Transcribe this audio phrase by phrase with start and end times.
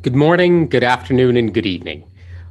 [0.00, 2.08] Good morning, good afternoon, and good evening.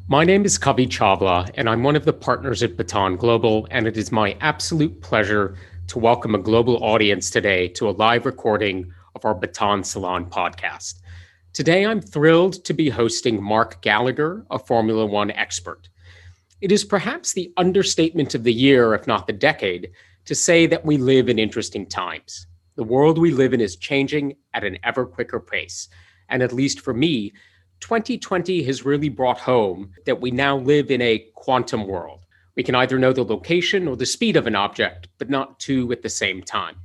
[0.10, 3.88] My name is Kavi Chavla, and I'm one of the partners at Baton Global, and
[3.88, 5.56] it is my absolute pleasure
[5.88, 10.96] to welcome a global audience today to a live recording of our Baton Salon podcast.
[11.54, 15.88] Today, I'm thrilled to be hosting Mark Gallagher, a Formula One expert.
[16.60, 19.92] It is perhaps the understatement of the year, if not the decade,
[20.26, 22.46] to say that we live in interesting times.
[22.76, 25.88] The world we live in is changing at an ever quicker pace
[26.30, 27.34] and at least for me,
[27.80, 32.26] 2020 has really brought home that we now live in a quantum world.
[32.56, 35.92] We can either know the location or the speed of an object, but not two
[35.92, 36.76] at the same time.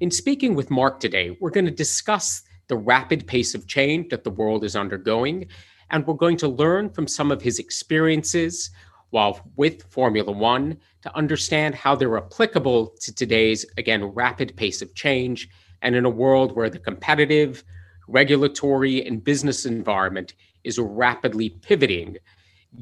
[0.00, 4.24] In speaking with Mark today, we're going to discuss the rapid pace of change that
[4.24, 5.46] the world is undergoing,
[5.90, 8.70] and we're going to learn from some of his experiences
[9.10, 14.94] while with Formula One to understand how they're applicable to today's, again, rapid pace of
[14.94, 15.50] change
[15.82, 17.62] and in a world where the competitive,
[18.08, 22.16] regulatory and business environment is rapidly pivoting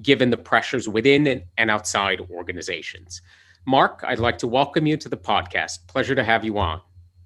[0.02, 3.22] given the pressures within and outside organizations.
[3.66, 5.86] Mark, I'd like to welcome you to the podcast.
[5.86, 6.80] Pleasure to have you on.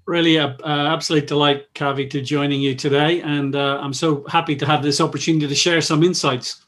[0.07, 3.21] Really, uh, uh, absolute delight, Kavi, to joining you today.
[3.21, 6.64] And uh, I'm so happy to have this opportunity to share some insights.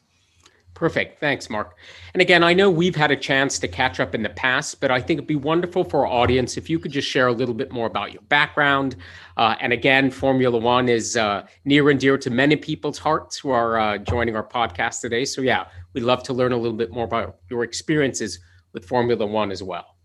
[0.77, 1.19] Perfect.
[1.19, 1.75] Thanks, Mark.
[2.13, 4.91] And again, I know we've had a chance to catch up in the past, but
[4.91, 7.55] I think it'd be wonderful for our audience if you could just share a little
[7.55, 8.95] bit more about your background.
[9.37, 13.49] Uh, and again, Formula One is uh, near and dear to many people's hearts who
[13.49, 15.25] are uh, joining our podcast today.
[15.25, 18.37] So, yeah, we'd love to learn a little bit more about your experiences
[18.71, 19.95] with Formula One as well.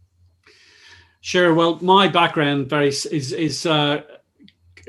[1.20, 1.52] Sure.
[1.52, 4.04] Well, my background very is is uh,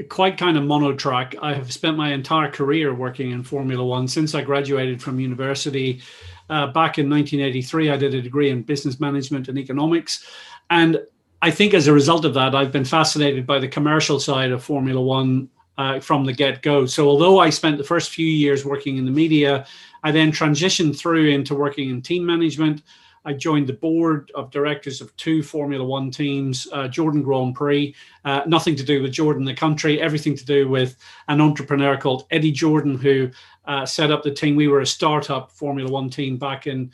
[0.10, 1.36] quite kind of monotrack.
[1.42, 6.02] I have spent my entire career working in Formula One since I graduated from university.
[6.50, 10.26] Uh, back in 1983, I did a degree in business management and economics.
[10.70, 11.00] And
[11.42, 14.64] I think as a result of that, I've been fascinated by the commercial side of
[14.64, 16.86] Formula One uh, from the get go.
[16.86, 19.66] So, although I spent the first few years working in the media,
[20.04, 22.82] I then transitioned through into working in team management.
[23.26, 27.96] I joined the board of directors of two Formula One teams, uh, Jordan Grand Prix.
[28.26, 30.98] Uh, nothing to do with Jordan, the country, everything to do with
[31.28, 33.30] an entrepreneur called Eddie Jordan, who
[33.66, 34.56] uh, set up the team.
[34.56, 36.92] We were a startup Formula One team back in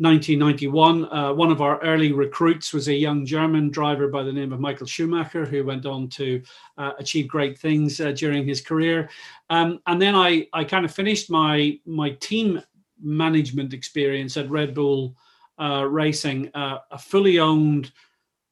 [0.00, 1.12] 1991.
[1.12, 4.58] Uh, one of our early recruits was a young German driver by the name of
[4.58, 6.42] Michael Schumacher, who went on to
[6.78, 9.10] uh, achieve great things uh, during his career.
[9.50, 12.62] Um, and then I, I kind of finished my my team
[13.02, 15.14] management experience at Red Bull
[15.60, 17.92] uh, Racing, uh, a fully owned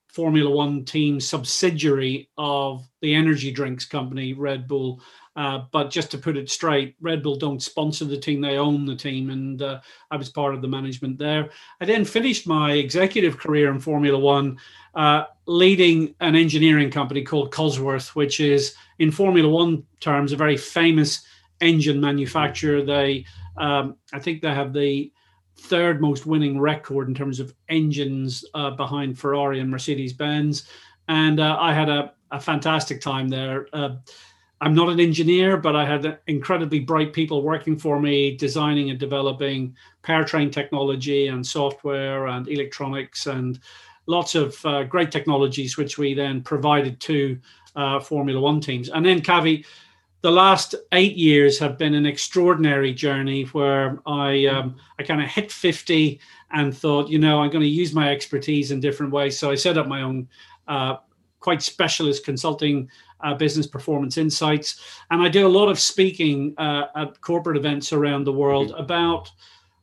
[0.08, 5.00] Formula One team subsidiary of the energy drinks company Red Bull.
[5.36, 8.84] Uh, but just to put it straight, Red Bull don't sponsor the team; they own
[8.84, 9.80] the team, and uh,
[10.10, 11.50] I was part of the management there.
[11.80, 14.58] I then finished my executive career in Formula One,
[14.96, 20.56] uh, leading an engineering company called Cosworth, which is, in Formula One terms, a very
[20.56, 21.22] famous
[21.60, 22.82] engine manufacturer.
[22.82, 23.24] They,
[23.56, 25.12] um, I think, they have the
[25.58, 30.68] third most winning record in terms of engines uh, behind Ferrari and Mercedes Benz.
[31.08, 33.66] And uh, I had a, a, fantastic time there.
[33.72, 33.96] Uh,
[34.60, 38.98] I'm not an engineer, but I had incredibly bright people working for me, designing and
[38.98, 43.60] developing powertrain technology and software and electronics and
[44.06, 47.38] lots of uh, great technologies, which we then provided to
[47.76, 48.88] uh, Formula One teams.
[48.88, 49.64] And then, Kavi,
[50.20, 55.28] the last eight years have been an extraordinary journey where I um, I kind of
[55.28, 56.20] hit 50
[56.50, 59.38] and thought, you know, I'm going to use my expertise in different ways.
[59.38, 60.28] So I set up my own
[60.66, 60.96] uh,
[61.40, 62.90] quite specialist consulting
[63.20, 64.80] uh, business performance insights.
[65.10, 68.80] And I do a lot of speaking uh, at corporate events around the world mm-hmm.
[68.80, 69.30] about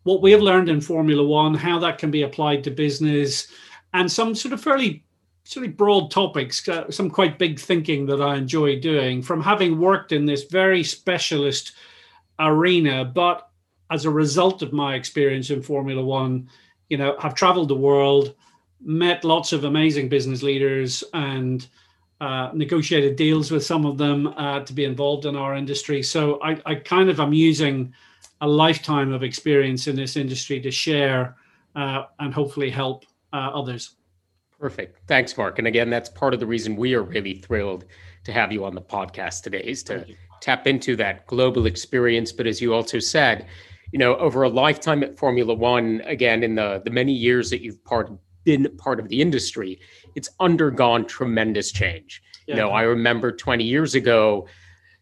[0.04, 3.48] what we have learned in Formula One, how that can be applied to business,
[3.94, 5.04] and some sort of fairly
[5.46, 9.80] sort of broad topics, uh, some quite big thinking that I enjoy doing from having
[9.80, 11.74] worked in this very specialist
[12.40, 13.06] arena.
[13.06, 13.48] But
[13.92, 16.50] as a result of my experience in Formula One,
[16.90, 18.34] you know, I've traveled the world,
[18.82, 21.66] met lots of amazing business leaders, and
[22.22, 26.02] uh, negotiated deals with some of them uh, to be involved in our industry.
[26.02, 27.94] So I, I, kind of am using
[28.40, 31.36] a lifetime of experience in this industry to share
[31.76, 33.96] uh, and hopefully help uh, others.
[34.60, 35.00] Perfect.
[35.08, 35.60] Thanks, Mark.
[35.60, 37.86] And again, that's part of the reason we are really thrilled
[38.24, 40.06] to have you on the podcast today is to
[40.42, 42.32] tap into that global experience.
[42.32, 43.48] But as you also said,
[43.92, 47.62] you know, over a lifetime at Formula One, again, in the the many years that
[47.62, 48.12] you've part
[48.44, 49.80] been part of the industry,
[50.16, 52.22] it's undergone tremendous change.
[52.48, 52.56] Yeah.
[52.56, 54.48] You know, I remember 20 years ago,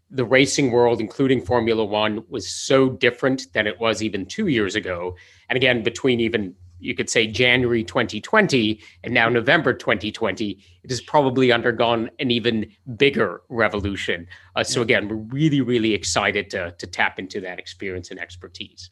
[0.10, 4.76] the racing world, including Formula One, was so different than it was even two years
[4.76, 5.16] ago.
[5.50, 11.02] And again, between even you could say January 2020 and now November 2020, it has
[11.02, 14.28] probably undergone an even bigger revolution.
[14.56, 18.90] Uh, so again, we're really, really excited to, to tap into that experience and expertise.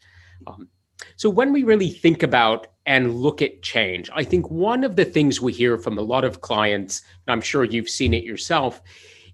[0.48, 0.70] Um,
[1.16, 5.06] so when we really think about and look at change, I think one of the
[5.06, 8.82] things we hear from a lot of clients, and I'm sure you've seen it yourself,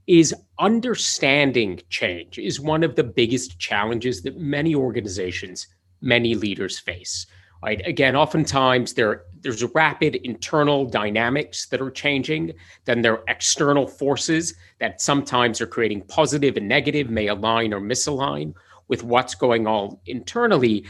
[0.07, 5.68] is understanding change is one of the biggest challenges that many organizations,
[6.01, 7.27] many leaders face.
[7.63, 7.81] Right?
[7.86, 12.54] Again, oftentimes there there's rapid internal dynamics that are changing.
[12.86, 17.80] Then there are external forces that sometimes are creating positive and negative, may align or
[17.80, 18.54] misalign
[18.88, 20.86] with what's going on internally.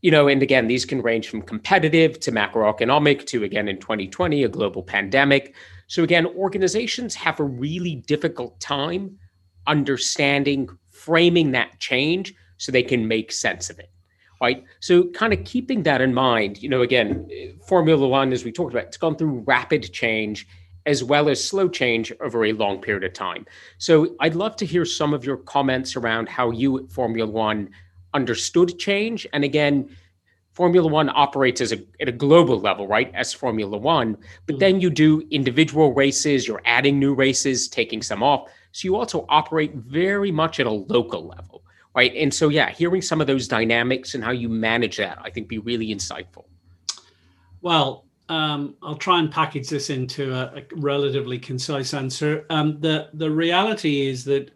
[0.00, 4.44] You know, and again, these can range from competitive to macroeconomic to again in 2020,
[4.44, 5.54] a global pandemic.
[5.86, 9.18] So again, organizations have a really difficult time
[9.66, 13.90] understanding, framing that change so they can make sense of it
[14.42, 14.64] right?
[14.80, 17.28] So, kind of keeping that in mind, you know, again,
[17.66, 20.48] Formula One, as we talked about, it's gone through rapid change
[20.84, 23.46] as well as slow change over a long period of time.
[23.78, 27.70] So, I'd love to hear some of your comments around how you at Formula One
[28.14, 29.26] understood change.
[29.32, 29.96] And again,
[30.50, 33.12] Formula One operates as a, at a global level, right?
[33.14, 38.24] As Formula One, but then you do individual races, you're adding new races, taking some
[38.24, 38.50] off.
[38.72, 41.61] So you also operate very much at a local level
[41.94, 42.14] right?
[42.14, 45.48] And so, yeah, hearing some of those dynamics and how you manage that, I think,
[45.48, 46.44] be really insightful.
[47.60, 52.46] Well, um, I'll try and package this into a, a relatively concise answer.
[52.50, 54.52] Um, the the reality is that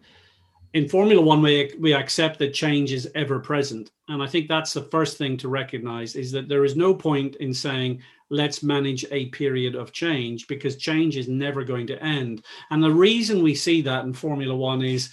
[0.73, 4.73] in Formula One, we we accept that change is ever present, and I think that's
[4.73, 9.05] the first thing to recognize is that there is no point in saying let's manage
[9.11, 12.45] a period of change because change is never going to end.
[12.71, 15.11] And the reason we see that in Formula One is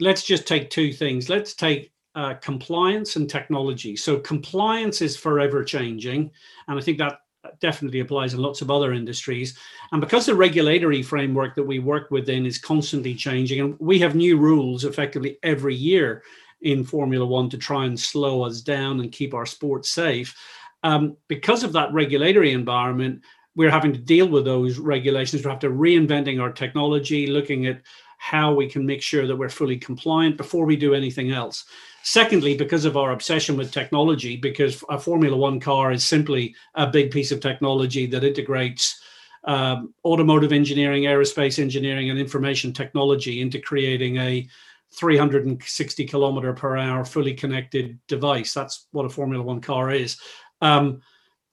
[0.00, 1.28] let's just take two things.
[1.28, 3.96] Let's take uh, compliance and technology.
[3.96, 6.30] So compliance is forever changing,
[6.68, 7.18] and I think that
[7.60, 9.58] definitely applies in lots of other industries.
[9.92, 14.14] And because the regulatory framework that we work within is constantly changing, and we have
[14.14, 16.22] new rules effectively every year
[16.62, 20.36] in Formula One to try and slow us down and keep our sport safe.
[20.82, 23.22] Um, because of that regulatory environment,
[23.56, 25.44] we're having to deal with those regulations.
[25.44, 27.82] We have to reinventing our technology, looking at
[28.24, 31.66] how we can make sure that we're fully compliant before we do anything else.
[32.04, 36.86] Secondly, because of our obsession with technology, because a Formula One car is simply a
[36.86, 38.98] big piece of technology that integrates
[39.44, 44.48] um, automotive engineering, aerospace engineering, and information technology into creating a
[44.92, 48.54] 360 kilometer per hour fully connected device.
[48.54, 50.16] That's what a Formula One car is.
[50.62, 51.02] Um,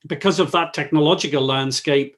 [0.07, 2.15] because of that technological landscape,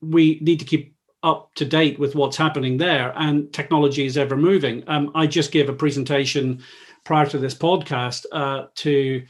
[0.00, 4.36] we need to keep up to date with what's happening there, and technology is ever
[4.36, 4.82] moving.
[4.86, 6.62] Um, I just gave a presentation
[7.04, 9.24] prior to this podcast uh, to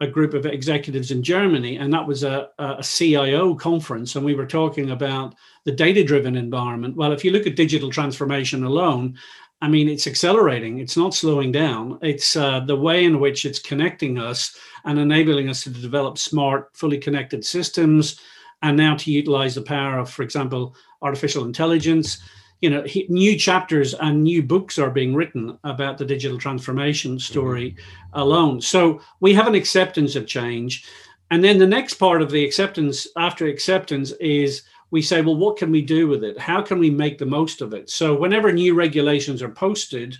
[0.00, 4.34] a group of executives in Germany, and that was a, a CIO conference, and we
[4.34, 5.34] were talking about
[5.64, 6.96] the data-driven environment.
[6.96, 9.16] Well, if you look at digital transformation alone,
[9.60, 10.80] I mean, it's accelerating.
[10.80, 12.00] It's not slowing down.
[12.02, 16.70] It's uh, the way in which it's connecting us and enabling us to develop smart,
[16.74, 18.20] fully connected systems,
[18.62, 22.18] and now to utilize the power of, for example, artificial intelligence.
[22.60, 27.18] You know, he, new chapters and new books are being written about the digital transformation
[27.18, 28.18] story mm-hmm.
[28.18, 28.60] alone.
[28.60, 30.86] So we have an acceptance of change.
[31.30, 35.56] And then the next part of the acceptance after acceptance is we say, well, what
[35.56, 36.38] can we do with it?
[36.38, 37.88] How can we make the most of it?
[37.88, 40.16] So whenever new regulations are posted,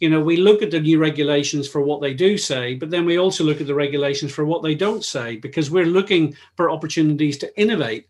[0.00, 3.04] you know, we look at the new regulations for what they do say, but then
[3.04, 6.70] we also look at the regulations for what they don't say because we're looking for
[6.70, 8.08] opportunities to innovate.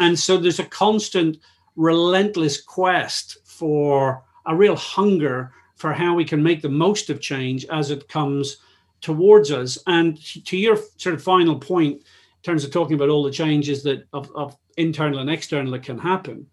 [0.00, 1.38] And so there's a constant
[1.76, 7.64] relentless quest for a real hunger for how we can make the most of change
[7.66, 8.58] as it comes
[9.00, 9.78] towards us.
[9.86, 13.82] And to your sort of final point, in terms of talking about all the changes
[13.84, 16.46] that of, of internal and external that can happen.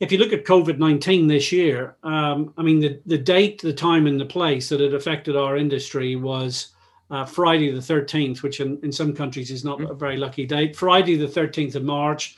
[0.00, 3.72] If you look at COVID 19 this year, um, I mean, the, the date, the
[3.72, 6.74] time, and the place that it affected our industry was
[7.10, 9.92] uh, Friday the 13th, which in, in some countries is not mm-hmm.
[9.92, 10.74] a very lucky date.
[10.74, 12.36] Friday the 13th of March,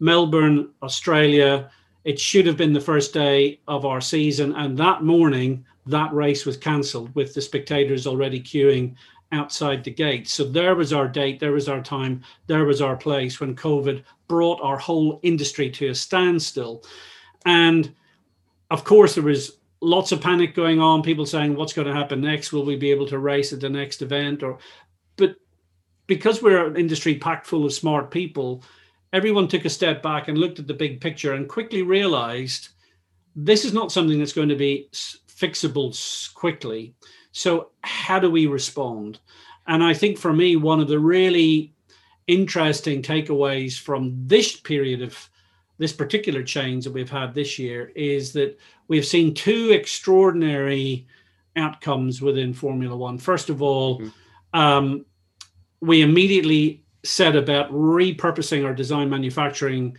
[0.00, 1.70] Melbourne, Australia.
[2.04, 4.54] It should have been the first day of our season.
[4.54, 8.94] And that morning, that race was cancelled with the spectators already queuing
[9.32, 10.28] outside the gate.
[10.28, 14.02] So there was our date, there was our time, there was our place when COVID
[14.26, 16.84] brought our whole industry to a standstill.
[17.44, 17.94] And
[18.70, 22.20] of course, there was lots of panic going on, people saying, What's going to happen
[22.20, 22.52] next?
[22.52, 24.42] Will we be able to race at the next event?
[24.42, 24.58] Or
[25.16, 25.36] but
[26.06, 28.62] because we're an industry packed full of smart people,
[29.12, 32.68] everyone took a step back and looked at the big picture and quickly realized
[33.36, 36.94] this is not something that's going to be fixable quickly.
[37.32, 39.20] So, how do we respond?
[39.66, 41.72] And I think for me, one of the really
[42.26, 45.28] interesting takeaways from this period of
[45.78, 48.58] this particular change that we've had this year is that
[48.88, 51.06] we've seen two extraordinary
[51.56, 53.18] outcomes within Formula One.
[53.18, 54.58] First of all, mm-hmm.
[54.58, 55.06] um,
[55.80, 59.96] we immediately set about repurposing our design manufacturing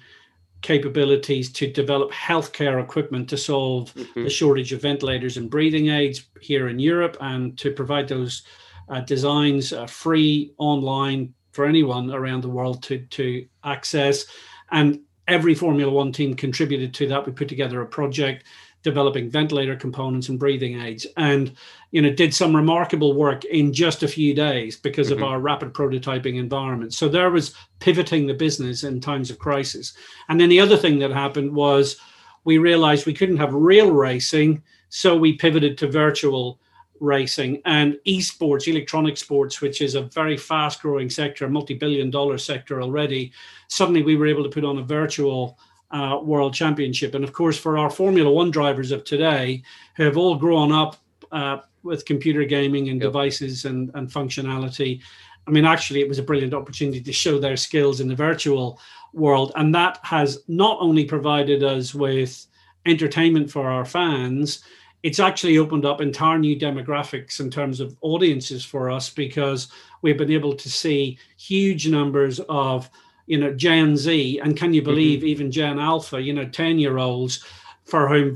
[0.61, 4.23] capabilities to develop healthcare equipment to solve mm-hmm.
[4.23, 8.43] the shortage of ventilators and breathing aids here in Europe and to provide those
[8.89, 14.25] uh, designs uh, free online for anyone around the world to, to access.
[14.71, 17.25] And every Formula One team contributed to that.
[17.25, 18.45] We put together a project
[18.83, 21.05] developing ventilator components and breathing aids.
[21.17, 21.55] And
[21.91, 25.23] you know did some remarkable work in just a few days because mm-hmm.
[25.23, 26.93] of our rapid prototyping environment.
[26.93, 29.93] So there was pivoting the business in times of crisis.
[30.29, 31.97] And then the other thing that happened was
[32.43, 36.59] we realized we couldn't have real racing so we pivoted to virtual
[36.99, 42.37] racing and esports electronic sports which is a very fast growing sector a multi-billion dollar
[42.37, 43.31] sector already.
[43.67, 45.57] Suddenly we were able to put on a virtual
[45.91, 47.15] uh, world championship.
[47.15, 49.63] And of course, for our Formula One drivers of today,
[49.95, 50.97] who have all grown up
[51.31, 53.07] uh, with computer gaming and yep.
[53.07, 55.01] devices and, and functionality,
[55.47, 58.79] I mean, actually, it was a brilliant opportunity to show their skills in the virtual
[59.13, 59.51] world.
[59.55, 62.45] And that has not only provided us with
[62.85, 64.63] entertainment for our fans,
[65.01, 69.69] it's actually opened up entire new demographics in terms of audiences for us because
[70.01, 72.89] we've been able to see huge numbers of
[73.29, 74.89] you know Gen Z, and can you mm-hmm.
[74.89, 75.27] believe mm-hmm.
[75.27, 77.45] even Gen Alpha, you know, ten year olds
[77.85, 78.35] for whom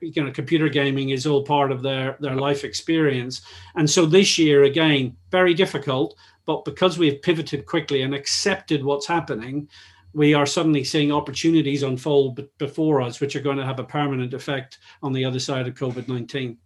[0.00, 3.42] you know computer gaming is all part of their their life experience.
[3.76, 6.16] And so this year again, very difficult,
[6.46, 9.68] but because we've pivoted quickly and accepted what's happening,
[10.14, 14.32] we are suddenly seeing opportunities unfold before us, which are going to have a permanent
[14.32, 16.56] effect on the other side of COVID nineteen.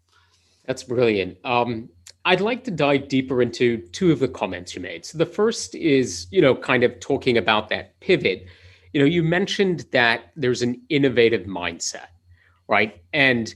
[0.64, 1.38] That's brilliant.
[1.45, 1.88] Um,
[2.26, 5.04] I'd like to dive deeper into two of the comments you made.
[5.04, 8.47] So the first is, you know, kind of talking about that pivot.
[8.93, 12.07] You know, you mentioned that there's an innovative mindset,
[12.66, 13.02] right?
[13.12, 13.54] And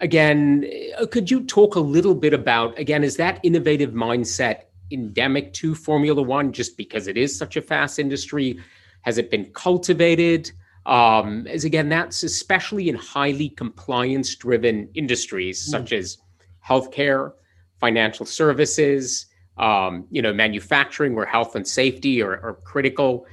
[0.00, 0.68] again,
[0.98, 5.74] uh, could you talk a little bit about again, is that innovative mindset endemic to
[5.74, 8.58] Formula One just because it is such a fast industry?
[9.02, 10.50] Has it been cultivated?
[10.84, 15.70] Um, as again, that's especially in highly compliance driven industries mm.
[15.70, 16.18] such as
[16.66, 17.32] healthcare
[17.80, 19.26] financial services,
[19.58, 23.26] um, you know, manufacturing where health and safety are, are critical.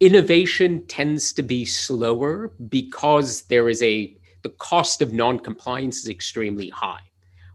[0.00, 6.70] Innovation tends to be slower because there is a the cost of non-compliance is extremely
[6.70, 7.02] high,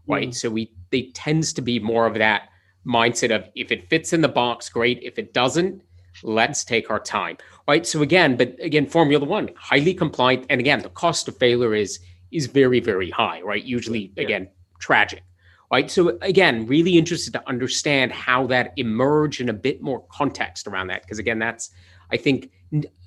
[0.06, 0.28] right?
[0.28, 0.34] Mm.
[0.34, 2.48] So we they tends to be more of that
[2.86, 5.00] mindset of if it fits in the box, great.
[5.02, 5.82] If it doesn't,
[6.22, 7.84] let's take our time, right?
[7.84, 11.98] So again, but again, Formula One highly compliant, and again, the cost of failure is
[12.30, 13.64] is very very high, right?
[13.64, 14.22] Usually, yeah.
[14.22, 15.24] again, tragic
[15.70, 15.90] right?
[15.90, 20.88] So again, really interested to understand how that emerged and a bit more context around
[20.88, 21.70] that, because again, that's
[22.10, 22.50] I think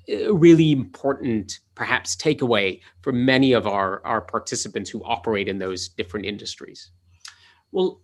[0.08, 5.88] a really important perhaps takeaway for many of our our participants who operate in those
[5.88, 6.90] different industries.
[7.72, 8.00] Well,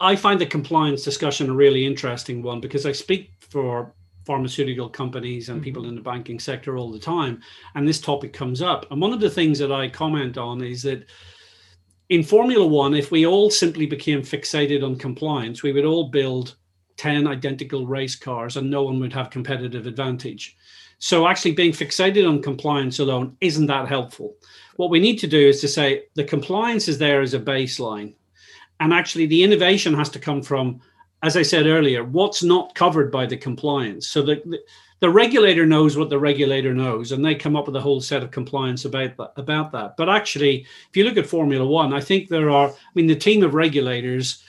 [0.00, 5.48] I find the compliance discussion a really interesting one because I speak for pharmaceutical companies
[5.48, 5.64] and mm-hmm.
[5.64, 7.40] people in the banking sector all the time
[7.74, 10.82] and this topic comes up and one of the things that i comment on is
[10.82, 11.04] that
[12.08, 16.56] in Formula One, if we all simply became fixated on compliance, we would all build
[16.96, 20.56] 10 identical race cars and no one would have competitive advantage.
[20.98, 24.36] So, actually, being fixated on compliance alone isn't that helpful.
[24.76, 28.14] What we need to do is to say the compliance is there as a baseline.
[28.78, 30.80] And actually, the innovation has to come from,
[31.22, 34.08] as I said earlier, what's not covered by the compliance.
[34.08, 34.60] So, the,
[35.00, 38.22] the regulator knows what the regulator knows, and they come up with a whole set
[38.22, 39.32] of compliance about that.
[39.36, 39.96] About that.
[39.96, 42.68] But actually, if you look at Formula One, I think there are.
[42.68, 44.44] I mean, the team of regulators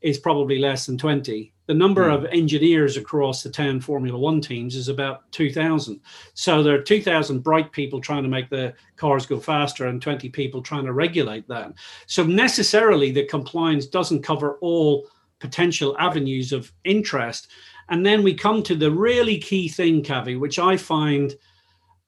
[0.00, 1.52] is probably less than twenty.
[1.66, 2.14] The number mm.
[2.14, 6.00] of engineers across the ten Formula One teams is about two thousand.
[6.32, 10.00] So there are two thousand bright people trying to make the cars go faster, and
[10.00, 11.74] twenty people trying to regulate that.
[12.06, 15.06] So necessarily, the compliance doesn't cover all
[15.40, 17.48] potential avenues of interest
[17.88, 21.34] and then we come to the really key thing, Kavi, which I find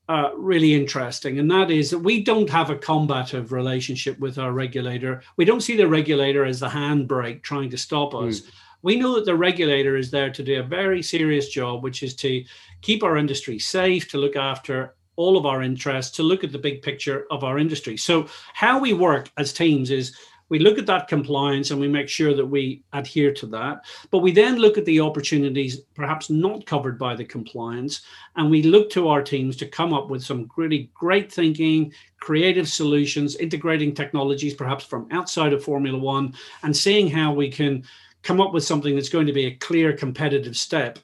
[0.09, 4.53] uh, really interesting, and that is that we don't have a combative relationship with our
[4.53, 5.23] regulator.
[5.37, 8.41] We don't see the regulator as the handbrake trying to stop us.
[8.41, 8.51] Mm.
[8.83, 12.15] We know that the regulator is there to do a very serious job, which is
[12.17, 12.43] to
[12.81, 16.59] keep our industry safe, to look after all of our interests, to look at the
[16.59, 17.97] big picture of our industry.
[17.97, 20.17] So, how we work as teams is
[20.51, 23.87] we look at that compliance and we make sure that we adhere to that.
[24.11, 28.03] But we then look at the opportunities perhaps not covered by the compliance,
[28.37, 32.69] and we look to our teams to come up with some really great thinking, creative
[32.69, 37.85] solutions, integrating technologies perhaps from outside of Formula One, and seeing how we can
[38.23, 40.99] come up with something that's going to be a clear competitive step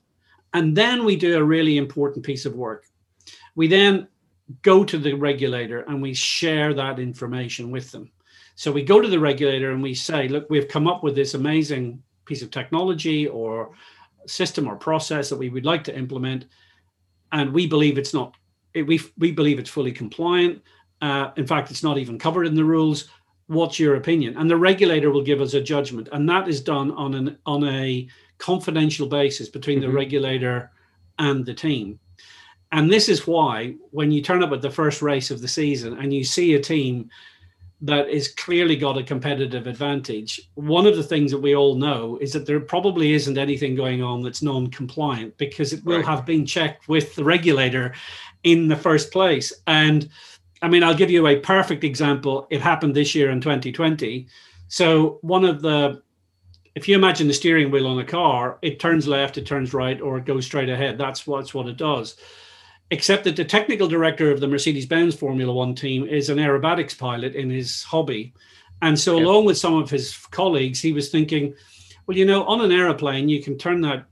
[0.53, 2.87] And then we do a really important piece of work.
[3.57, 4.09] We then
[4.63, 8.11] go to the regulator and we share that information with them.
[8.57, 11.35] So we go to the regulator and we say, look, we've come up with this
[11.35, 13.71] amazing piece of technology or
[14.27, 16.47] system or process that we would like to implement,
[17.33, 18.35] and we believe it's not.
[18.75, 20.63] We we believe it's fully compliant.
[21.03, 23.09] Uh, in fact, it's not even covered in the rules.
[23.47, 24.37] What's your opinion?
[24.37, 27.63] And the regulator will give us a judgment, and that is done on an on
[27.65, 28.09] a
[28.39, 29.91] confidential basis between mm-hmm.
[29.91, 30.71] the regulator
[31.19, 32.01] and the team.
[32.73, 35.99] And this is why, when you turn up at the first race of the season
[35.99, 37.11] and you see a team
[37.83, 42.19] that is clearly got a competitive advantage, one of the things that we all know
[42.21, 46.07] is that there probably isn't anything going on that's non compliant because it will right.
[46.07, 47.95] have been checked with the regulator
[48.45, 49.53] in the first place.
[49.67, 50.09] And
[50.63, 52.47] I mean, I'll give you a perfect example.
[52.51, 54.27] It happened this year in 2020.
[54.69, 56.03] So, one of the
[56.75, 59.99] if you imagine the steering wheel on a car, it turns left, it turns right,
[60.01, 60.99] or it goes straight ahead.
[60.99, 62.17] That's what's what it does
[62.91, 66.97] except that the technical director of the Mercedes Benz Formula One team is an aerobatics
[66.97, 68.33] pilot in his hobby.
[68.83, 71.55] And so, along with some of his colleagues, he was thinking,
[72.07, 74.05] well, you know, on an aeroplane, you can turn that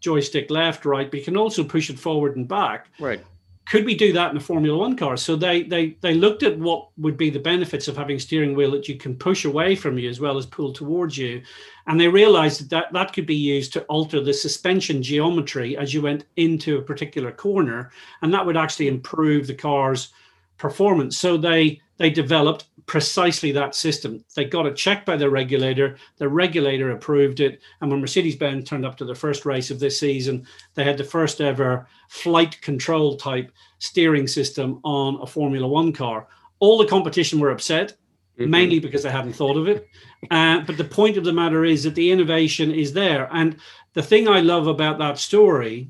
[0.00, 2.88] joystick left, right, but you can also push it forward and back.
[2.98, 3.24] Right
[3.66, 5.16] could we do that in a Formula One car?
[5.16, 8.72] So they they they looked at what would be the benefits of having steering wheel
[8.72, 11.42] that you can push away from you as well as pull towards you,
[11.86, 15.94] and they realized that that, that could be used to alter the suspension geometry as
[15.94, 17.90] you went into a particular corner,
[18.22, 20.12] and that would actually improve the car's
[20.58, 21.16] performance.
[21.16, 24.24] So they they developed precisely that system.
[24.34, 25.98] They got it checked by the regulator.
[26.16, 27.60] The regulator approved it.
[27.80, 30.44] And when Mercedes Benz turned up to the first race of this season,
[30.74, 36.26] they had the first ever flight control type steering system on a Formula One car.
[36.58, 37.92] All the competition were upset,
[38.36, 38.50] mm-hmm.
[38.50, 39.86] mainly because they hadn't thought of it.
[40.28, 43.28] Uh, but the point of the matter is that the innovation is there.
[43.30, 43.58] And
[43.92, 45.88] the thing I love about that story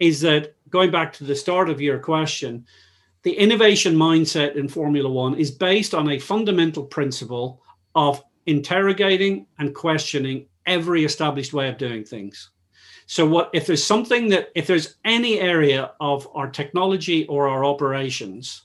[0.00, 2.66] is that going back to the start of your question,
[3.22, 7.62] the innovation mindset in Formula One is based on a fundamental principle
[7.94, 12.50] of interrogating and questioning every established way of doing things.
[13.06, 17.64] So, what if there's something that, if there's any area of our technology or our
[17.64, 18.62] operations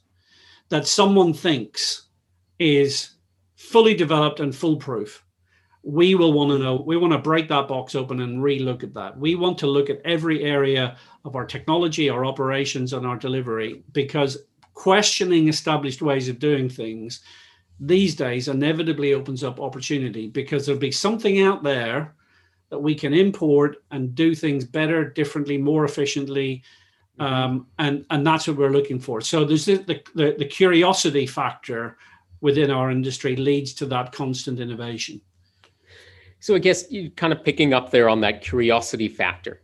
[0.70, 2.08] that someone thinks
[2.60, 3.12] is
[3.56, 5.24] fully developed and foolproof,
[5.88, 8.94] we will want to know, we want to break that box open and re-look at
[8.94, 9.18] that.
[9.18, 13.84] We want to look at every area of our technology, our operations, and our delivery
[13.94, 14.38] because
[14.74, 17.22] questioning established ways of doing things
[17.80, 22.14] these days inevitably opens up opportunity because there'll be something out there
[22.70, 26.64] that we can import and do things better, differently, more efficiently.
[27.18, 27.34] Mm-hmm.
[27.34, 29.22] Um, and and that's what we're looking for.
[29.22, 31.98] So there's the, the, the curiosity factor
[32.42, 35.22] within our industry leads to that constant innovation.
[36.40, 39.62] So I guess you kind of picking up there on that curiosity factor.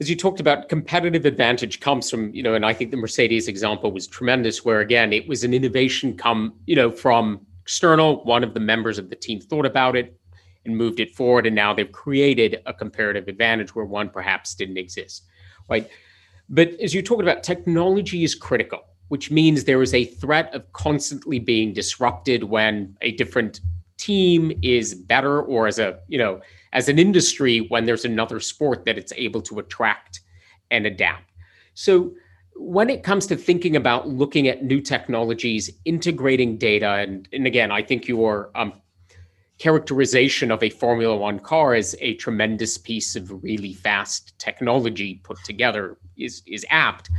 [0.00, 3.46] As you talked about, competitive advantage comes from, you know, and I think the Mercedes
[3.46, 8.24] example was tremendous, where again, it was an innovation come, you know, from external.
[8.24, 10.18] One of the members of the team thought about it
[10.64, 14.78] and moved it forward, and now they've created a comparative advantage where one perhaps didn't
[14.78, 15.24] exist,
[15.68, 15.88] right?
[16.48, 20.72] But as you talked about, technology is critical, which means there is a threat of
[20.72, 23.60] constantly being disrupted when a different
[24.02, 26.40] team is better or as a you know
[26.72, 30.20] as an industry when there's another sport that it's able to attract
[30.70, 31.30] and adapt.
[31.74, 32.14] So
[32.54, 37.72] when it comes to thinking about looking at new technologies integrating data and, and again
[37.72, 38.74] i think your um,
[39.62, 45.38] characterization of a formula one car as a tremendous piece of really fast technology put
[45.44, 47.10] together is is apt.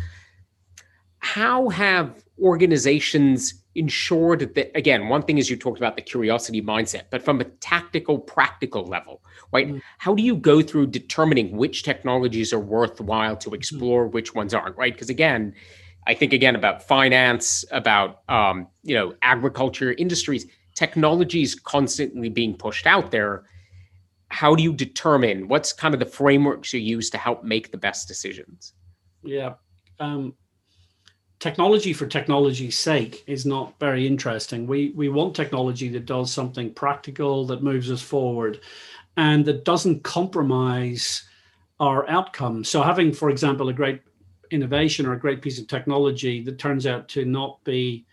[1.19, 7.03] How have organizations ensured that again one thing is you talked about the curiosity mindset
[7.09, 9.79] but from a tactical practical level right mm-hmm.
[9.97, 13.55] how do you go through determining which technologies are worthwhile to mm-hmm.
[13.55, 14.13] explore mm-hmm.
[14.13, 15.53] which ones aren't right because again
[16.05, 22.55] i think again about finance about um, you know agriculture industries technology is constantly being
[22.55, 23.43] pushed out there
[24.29, 27.77] how do you determine what's kind of the frameworks you use to help make the
[27.77, 28.73] best decisions
[29.23, 29.53] yeah
[29.99, 30.35] um,
[31.43, 34.65] technology for technology's sake is not very interesting.
[34.65, 38.61] We we want technology that does something practical that moves us forward,
[39.17, 41.21] and that doesn't compromise
[41.81, 42.63] our outcome.
[42.63, 43.99] So having, for example, a great
[44.51, 48.05] innovation or a great piece of technology that turns out to not be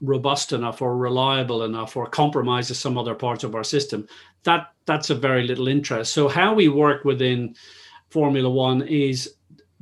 [0.00, 4.06] robust enough or reliable enough or compromises some other parts of our system
[4.42, 7.54] that that's a very little interest so how we work within
[8.10, 9.36] formula one is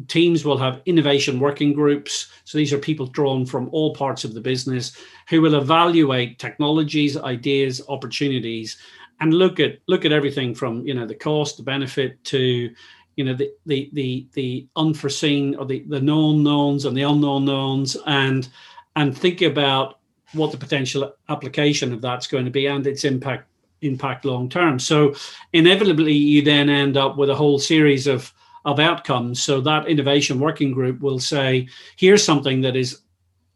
[0.09, 2.29] teams will have innovation working groups.
[2.45, 4.97] So these are people drawn from all parts of the business
[5.29, 8.79] who will evaluate technologies, ideas, opportunities,
[9.21, 12.75] and look at look at everything from you know the cost, the benefit to
[13.17, 17.45] you know the the the, the unforeseen or the, the known knowns and the unknown
[17.45, 18.49] knowns and
[18.97, 19.99] and think about
[20.33, 23.49] what the potential application of that's going to be and its impact
[23.83, 25.15] impact long term so
[25.53, 28.33] inevitably you then end up with a whole series of
[28.65, 33.03] of outcomes so that innovation working group will say here's something that is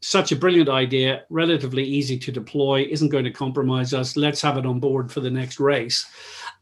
[0.00, 4.16] such a brilliant idea relatively easy to deploy isn't going to compromise us.
[4.16, 6.06] Let's have it on board for the next race.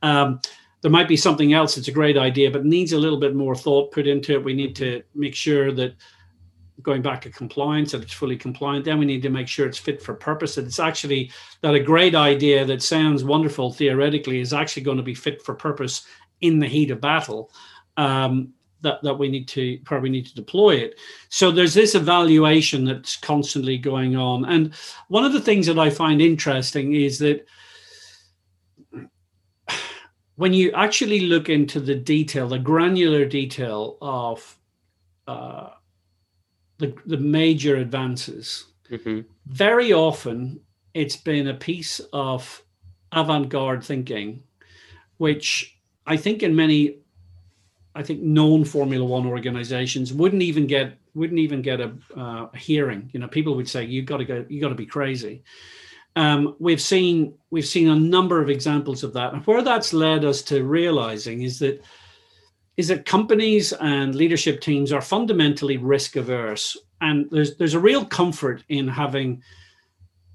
[0.03, 0.41] Um,
[0.83, 1.75] there might be something else.
[1.75, 4.45] That's a great idea, but needs a little bit more thought put into it.
[4.45, 5.95] We need to make sure that
[6.83, 8.85] going back to compliance that it's fully compliant.
[8.85, 11.31] Then we need to make sure it's fit for purpose that it's actually
[11.63, 15.55] that a great idea that sounds wonderful theoretically is actually going to be fit for
[15.55, 16.05] purpose
[16.41, 17.51] in the heat of battle
[17.97, 22.85] um, that, that we need to probably need to deploy it so there's this evaluation
[22.85, 24.75] that's constantly going on and
[25.09, 27.47] one of the things that i find interesting is that
[30.37, 34.59] when you actually look into the detail, the granular detail of
[35.29, 35.71] uh,
[36.79, 39.21] the, the major advances, mm-hmm.
[39.47, 40.61] very often
[40.93, 42.63] it's been a piece of
[43.13, 44.43] avant garde thinking,
[45.19, 46.99] which I think in many,
[47.95, 52.57] I think known Formula One organizations wouldn't even get wouldn't even get a, uh, a
[52.57, 53.09] hearing.
[53.13, 55.45] You know, people would say, you've got to go, you got to be crazy."
[56.17, 60.25] Um, we've seen we've seen a number of examples of that, and where that's led
[60.25, 61.83] us to realizing is that
[62.77, 68.05] is that companies and leadership teams are fundamentally risk averse, and there's there's a real
[68.05, 69.43] comfort in having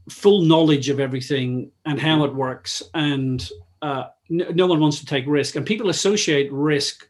[0.10, 3.50] full knowledge of everything and how it works, and
[3.82, 7.08] uh, no, no one wants to take risk, and people associate risk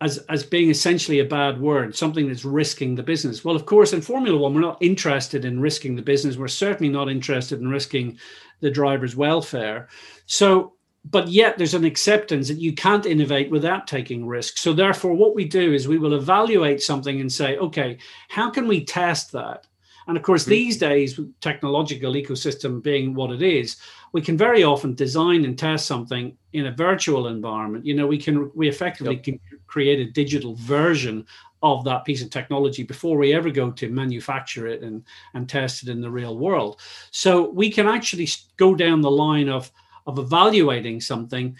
[0.00, 3.44] as as being essentially a bad word, something that's risking the business.
[3.44, 6.36] Well, of course, in Formula One, we're not interested in risking the business.
[6.36, 8.18] We're certainly not interested in risking
[8.60, 9.88] the driver's welfare.
[10.26, 14.60] So, but yet there's an acceptance that you can't innovate without taking risks.
[14.60, 18.68] So, therefore, what we do is we will evaluate something and say, okay, how can
[18.68, 19.66] we test that?
[20.06, 20.50] And of course, mm-hmm.
[20.50, 23.76] these days, technological ecosystem being what it is,
[24.12, 27.84] we can very often design and test something in a virtual environment.
[27.84, 29.24] You know, we can we effectively yep.
[29.24, 31.24] can create a digital version
[31.62, 35.04] of that piece of technology before we ever go to manufacture it and
[35.34, 36.80] and test it in the real world.
[37.10, 39.70] So we can actually go down the line of
[40.06, 41.56] of evaluating something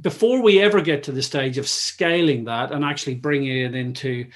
[0.00, 4.26] before we ever get to the stage of scaling that and actually bringing it into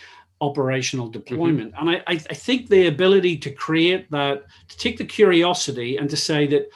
[0.41, 1.19] operational mm-hmm.
[1.19, 1.75] deployment.
[1.75, 1.89] Mm-hmm.
[1.89, 6.17] And I, I think the ability to create that, to take the curiosity and to
[6.17, 6.71] say that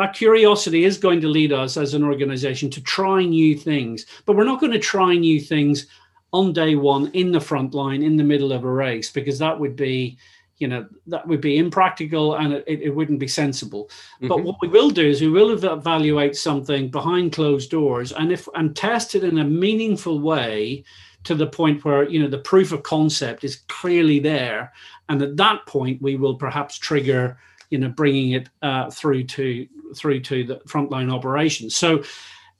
[0.00, 4.34] that curiosity is going to lead us as an organization to try new things, but
[4.34, 5.88] we're not going to try new things
[6.32, 9.60] on day one in the front line in the middle of a race because that
[9.60, 10.16] would be
[10.56, 14.28] you know that would be impractical and it, it wouldn't be sensible mm-hmm.
[14.28, 18.46] but what we will do is we will evaluate something behind closed doors and if
[18.54, 20.84] and test it in a meaningful way
[21.24, 24.72] to the point where you know the proof of concept is clearly there
[25.08, 27.38] and at that point we will perhaps trigger
[27.70, 31.76] you know bringing it uh, through to through to the frontline operations.
[31.76, 32.02] So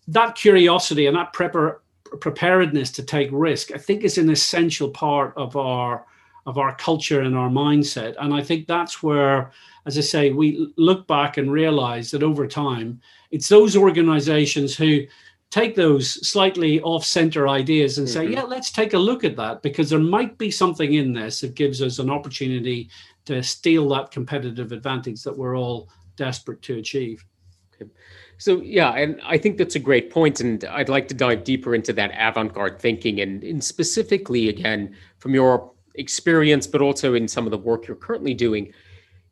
[0.09, 1.79] that curiosity and that prepar-
[2.21, 6.07] preparedness to take risk, I think, is an essential part of our
[6.47, 8.17] of our culture and our mindset.
[8.19, 9.53] And I think that's where,
[9.85, 15.03] as I say, we look back and realize that over time, it's those organizations who
[15.51, 18.35] take those slightly off center ideas and say, mm-hmm.
[18.35, 21.55] yeah, let's take a look at that because there might be something in this that
[21.55, 22.89] gives us an opportunity
[23.27, 25.89] to steal that competitive advantage that we're all
[26.27, 27.25] desperate to achieve.
[27.73, 27.91] Okay.
[28.37, 31.75] So yeah, and I think that's a great point, and I'd like to dive deeper
[31.75, 37.47] into that avant-garde thinking, and, and specifically again from your experience, but also in some
[37.47, 38.73] of the work you're currently doing.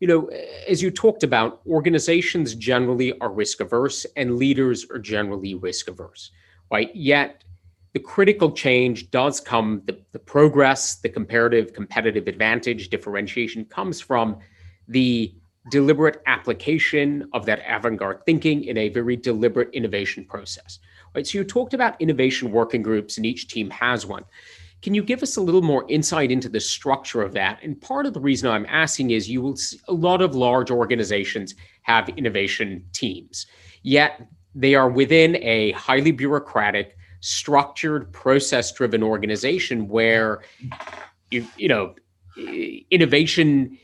[0.00, 0.30] You know,
[0.72, 6.30] as you talked about, organizations generally are risk averse, and leaders are generally risk averse,
[6.70, 6.90] right?
[6.94, 7.44] Yet
[7.94, 14.38] the critical change does come, the, the progress, the comparative competitive advantage, differentiation comes from
[14.86, 15.34] the
[15.70, 20.78] deliberate application of that avant-garde thinking in a very deliberate innovation process.
[21.14, 21.26] Right.
[21.26, 24.24] So you talked about innovation working groups, and each team has one.
[24.82, 27.58] Can you give us a little more insight into the structure of that?
[27.62, 30.70] And part of the reason I'm asking is you will see a lot of large
[30.70, 33.46] organizations have innovation teams,
[33.82, 40.42] yet they are within a highly bureaucratic, structured, process-driven organization where
[41.30, 41.94] you, you know
[42.90, 43.76] innovation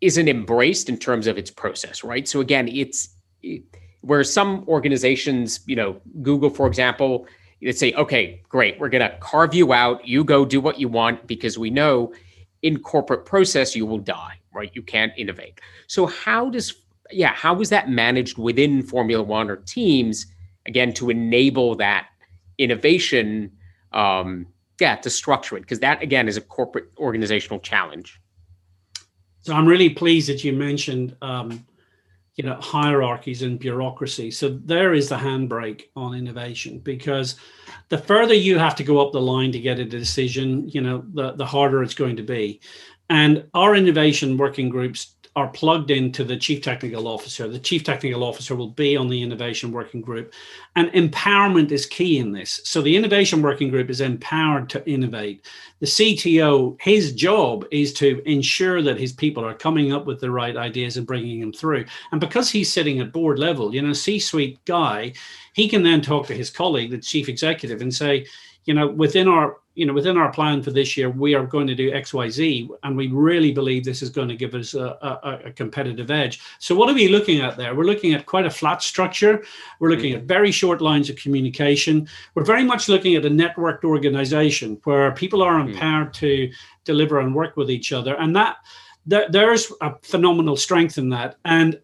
[0.00, 2.28] isn't embraced in terms of its process, right?
[2.28, 3.08] So again, it's
[4.02, 7.26] where some organizations, you know, Google, for example,
[7.60, 10.06] they say, okay, great, we're going to carve you out.
[10.06, 12.12] You go do what you want because we know
[12.62, 14.70] in corporate process you will die, right?
[14.74, 15.60] You can't innovate.
[15.88, 16.74] So how does,
[17.10, 20.26] yeah, how is that managed within Formula One or teams
[20.66, 22.06] again to enable that
[22.58, 23.50] innovation
[23.92, 24.46] um,
[24.80, 25.62] yeah, to structure it?
[25.62, 28.20] Because that again is a corporate organizational challenge.
[29.48, 31.64] So I'm really pleased that you mentioned, um,
[32.34, 34.30] you know, hierarchies and bureaucracy.
[34.30, 37.36] So there is the handbrake on innovation because
[37.88, 41.02] the further you have to go up the line to get a decision, you know,
[41.14, 42.60] the, the harder it's going to be.
[43.08, 47.46] And our innovation working groups are plugged into the chief technical officer.
[47.46, 50.34] The chief technical officer will be on the innovation working group.
[50.74, 52.60] And empowerment is key in this.
[52.64, 55.46] So the innovation working group is empowered to innovate.
[55.78, 60.32] The CTO, his job is to ensure that his people are coming up with the
[60.32, 61.84] right ideas and bringing them through.
[62.10, 65.12] And because he's sitting at board level, you know, C suite guy,
[65.52, 68.26] he can then talk to his colleague, the chief executive, and say,
[68.68, 71.66] you know, within our you know within our plan for this year, we are going
[71.68, 74.74] to do X, Y, Z, and we really believe this is going to give us
[74.74, 76.38] a, a, a competitive edge.
[76.58, 77.74] So, what are we looking at there?
[77.74, 79.42] We're looking at quite a flat structure.
[79.80, 80.20] We're looking mm-hmm.
[80.20, 82.06] at very short lines of communication.
[82.34, 85.70] We're very much looking at a networked organization where people are mm-hmm.
[85.70, 86.26] empowered mm-hmm.
[86.26, 86.52] to
[86.84, 88.58] deliver and work with each other, and that
[89.06, 91.36] there's a phenomenal strength in that.
[91.46, 91.80] And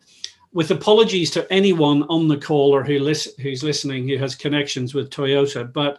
[0.52, 4.92] with apologies to anyone on the call or who listen, who's listening who has connections
[4.92, 5.98] with Toyota, but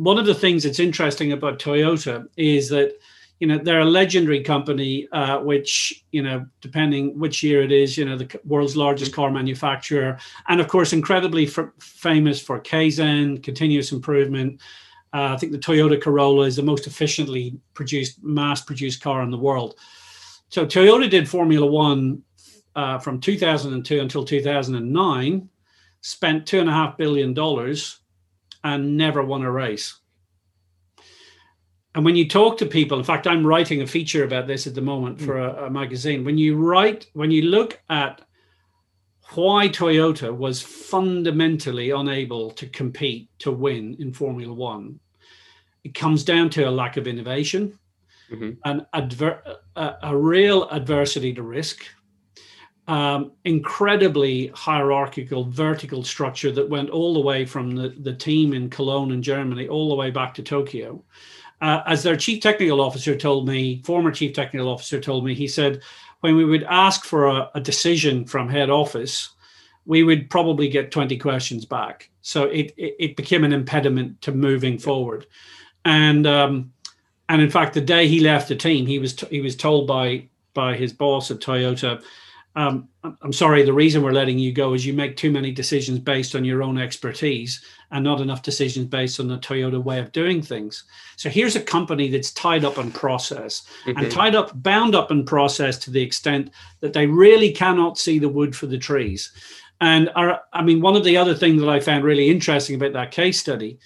[0.00, 2.98] one of the things that's interesting about Toyota is that
[3.38, 7.98] you know they're a legendary company, uh, which you know depending which year it is,
[7.98, 13.42] you know the world's largest car manufacturer, and of course incredibly f- famous for Kaizen,
[13.42, 14.60] continuous improvement.
[15.12, 19.36] Uh, I think the Toyota Corolla is the most efficiently produced, mass-produced car in the
[19.36, 19.74] world.
[20.48, 22.22] So Toyota did Formula One
[22.74, 25.48] uh, from 2002 until 2009,
[26.00, 27.99] spent two and a half billion dollars
[28.64, 29.98] and never won a race.
[31.94, 34.74] And when you talk to people, in fact, I'm writing a feature about this at
[34.74, 36.24] the moment for a, a magazine.
[36.24, 38.22] When you write, when you look at
[39.34, 45.00] why Toyota was fundamentally unable to compete to win in Formula One,
[45.82, 47.78] it comes down to a lack of innovation,
[48.30, 48.50] mm-hmm.
[48.64, 49.42] an adver-
[49.76, 51.84] a, a, real adversity to risk,
[52.90, 58.68] um, incredibly hierarchical, vertical structure that went all the way from the, the team in
[58.68, 61.00] Cologne in Germany all the way back to Tokyo.
[61.60, 65.46] Uh, as their chief technical officer told me, former chief technical officer told me, he
[65.46, 65.80] said,
[66.18, 69.30] when we would ask for a, a decision from head office,
[69.86, 72.10] we would probably get 20 questions back.
[72.22, 75.26] So it, it, it became an impediment to moving forward.
[75.84, 76.72] And, um,
[77.28, 79.86] and in fact, the day he left the team, he was, t- he was told
[79.86, 82.02] by, by his boss at Toyota,
[82.56, 82.88] um,
[83.22, 86.34] I'm sorry, the reason we're letting you go is you make too many decisions based
[86.34, 90.42] on your own expertise and not enough decisions based on the Toyota way of doing
[90.42, 90.84] things.
[91.16, 93.98] So here's a company that's tied up in process mm-hmm.
[93.98, 98.18] and tied up, bound up in process to the extent that they really cannot see
[98.18, 99.30] the wood for the trees.
[99.80, 102.92] And our, I mean, one of the other things that I found really interesting about
[102.94, 103.78] that case study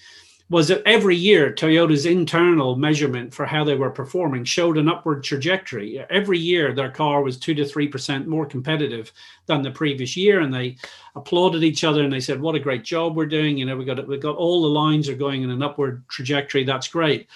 [0.49, 5.23] was that every year Toyota's internal measurement for how they were performing showed an upward
[5.23, 6.05] trajectory.
[6.09, 9.11] Every year their car was two to three percent more competitive
[9.47, 10.77] than the previous year, and they
[11.15, 13.57] applauded each other and they said, "What a great job we're doing!
[13.57, 14.07] You know, we got.
[14.07, 16.63] We got all the lines are going in an upward trajectory.
[16.63, 17.27] That's great."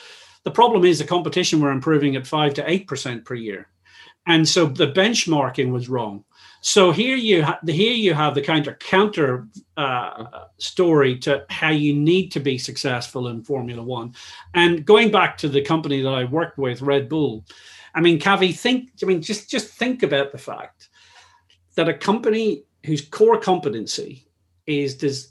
[0.43, 3.69] The problem is the competition were improving at five to eight percent per year,
[4.27, 6.23] and so the benchmarking was wrong.
[6.61, 11.69] So here you ha- here you have the kind of counter uh, story to how
[11.69, 14.13] you need to be successful in Formula One.
[14.53, 17.45] And going back to the company that I worked with, Red Bull,
[17.95, 18.91] I mean, Kavi, think.
[19.01, 20.89] I mean, just just think about the fact
[21.75, 24.27] that a company whose core competency
[24.67, 25.29] is this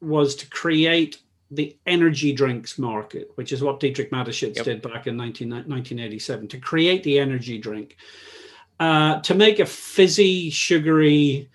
[0.00, 1.18] was to create
[1.50, 4.64] the energy drinks market, which is what Dietrich Mateschitz yep.
[4.64, 7.96] did back in 19, 1987, to create the energy drink
[8.80, 11.50] uh, to make a fizzy, sugary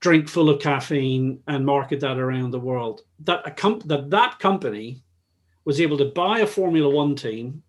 [0.00, 3.02] drink full of caffeine and market that around the world.
[3.20, 5.02] That a comp- that that company
[5.66, 7.62] was able to buy a Formula One team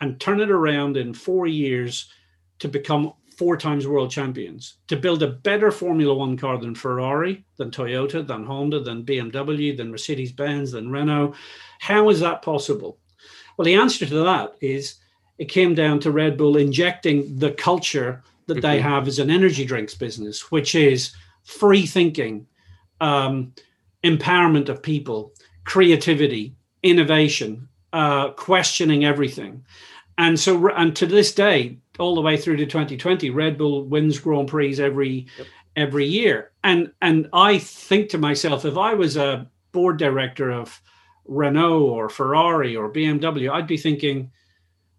[0.00, 2.10] and turn it around in four years
[2.58, 7.44] to become four times world champions, to build a better Formula One car than Ferrari,
[7.56, 11.34] than Toyota, than Honda, than BMW, than Mercedes Benz, than Renault.
[11.80, 12.98] How is that possible?
[13.56, 14.96] Well, the answer to that is
[15.38, 18.88] it came down to Red Bull injecting the culture that they mm-hmm.
[18.88, 22.46] have as an energy drinks business, which is free thinking,
[23.00, 23.52] um,
[24.02, 25.32] empowerment of people,
[25.64, 29.64] creativity, innovation, uh, questioning everything.
[30.18, 34.18] And so, and to this day, all the way through to 2020, Red Bull wins
[34.18, 35.46] Grand Prix every yep.
[35.76, 36.52] every year.
[36.62, 40.80] And and I think to myself, if I was a board director of
[41.24, 44.30] Renault or Ferrari or BMW, I'd be thinking,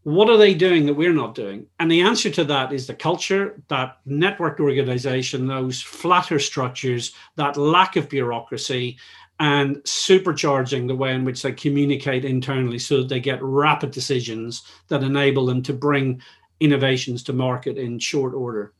[0.05, 1.65] what are they doing that we're not doing?
[1.79, 7.57] And the answer to that is the culture, that networked organization, those flatter structures, that
[7.57, 8.97] lack of bureaucracy,
[9.39, 14.61] and supercharging the way in which they communicate internally so that they get rapid decisions
[14.89, 16.21] that enable them to bring
[16.59, 18.73] innovations to market in short order.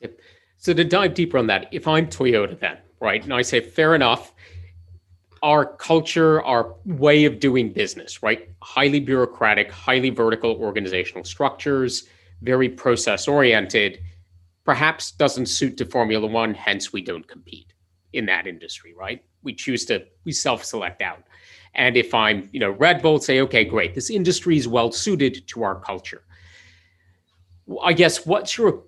[0.00, 0.18] Yep.
[0.56, 3.94] So to dive deeper on that, if I'm Toyota then, right, and I say fair
[3.94, 4.32] enough,
[5.44, 8.48] our culture, our way of doing business, right?
[8.62, 12.08] Highly bureaucratic, highly vertical organizational structures,
[12.40, 14.00] very process oriented,
[14.64, 17.74] perhaps doesn't suit to Formula One, hence we don't compete
[18.14, 19.22] in that industry, right?
[19.42, 21.24] We choose to, we self select out.
[21.74, 25.46] And if I'm, you know, Red Bull, say, okay, great, this industry is well suited
[25.48, 26.22] to our culture.
[27.82, 28.84] I guess what's your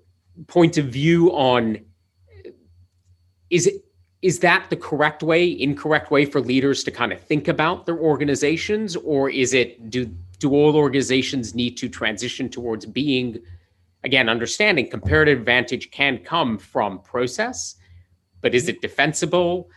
[0.46, 1.80] point of view on
[3.50, 3.85] is it
[4.26, 7.96] is that the correct way incorrect way for leaders to kind of think about their
[7.96, 8.96] organizations?
[8.96, 10.06] Or is it do
[10.40, 13.38] do all organizations need to transition towards being
[14.02, 17.76] again understanding comparative advantage can come from process
[18.42, 19.70] but is it defensible?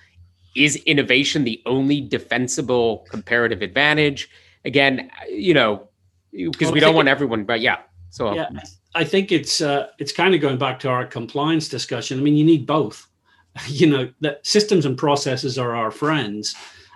[0.56, 4.30] Is innovation the only defensible comparative advantage?
[4.66, 5.88] Again you know
[6.32, 7.78] because well, we don't want everyone but yeah
[8.10, 8.34] so.
[8.34, 8.50] Yeah
[8.96, 12.18] i think it's uh, it's kind of going back to our compliance discussion.
[12.18, 13.10] I mean you need both
[13.68, 16.56] you know that systems and processes are our friends.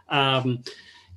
[0.09, 0.63] Um,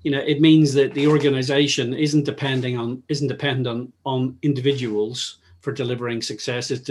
[0.02, 5.72] you know it means that the organization isn't depending on isn't dependent on individuals for
[5.72, 6.70] delivering success.
[6.70, 6.88] It's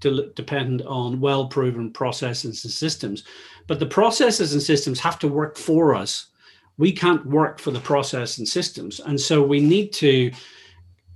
[0.00, 3.24] to depend on well proven processes and systems.
[3.66, 6.28] But the processes and systems have to work for us.
[6.76, 9.00] We can't work for the process and systems.
[9.00, 10.30] And so we need to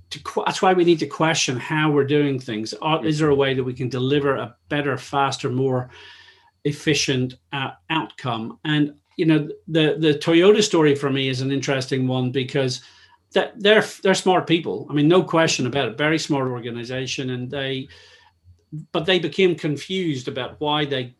[0.09, 2.73] to, that's why we need to question how we're doing things.
[3.03, 5.89] Is there a way that we can deliver a better, faster, more
[6.65, 8.59] efficient uh, outcome.
[8.65, 12.81] And you know, the the Toyota story for me is an interesting one because
[13.33, 14.87] that they're they're smart people.
[14.89, 15.97] I mean, no question about it.
[15.97, 17.87] Very smart organization, and they,
[18.91, 21.13] but they became confused about why they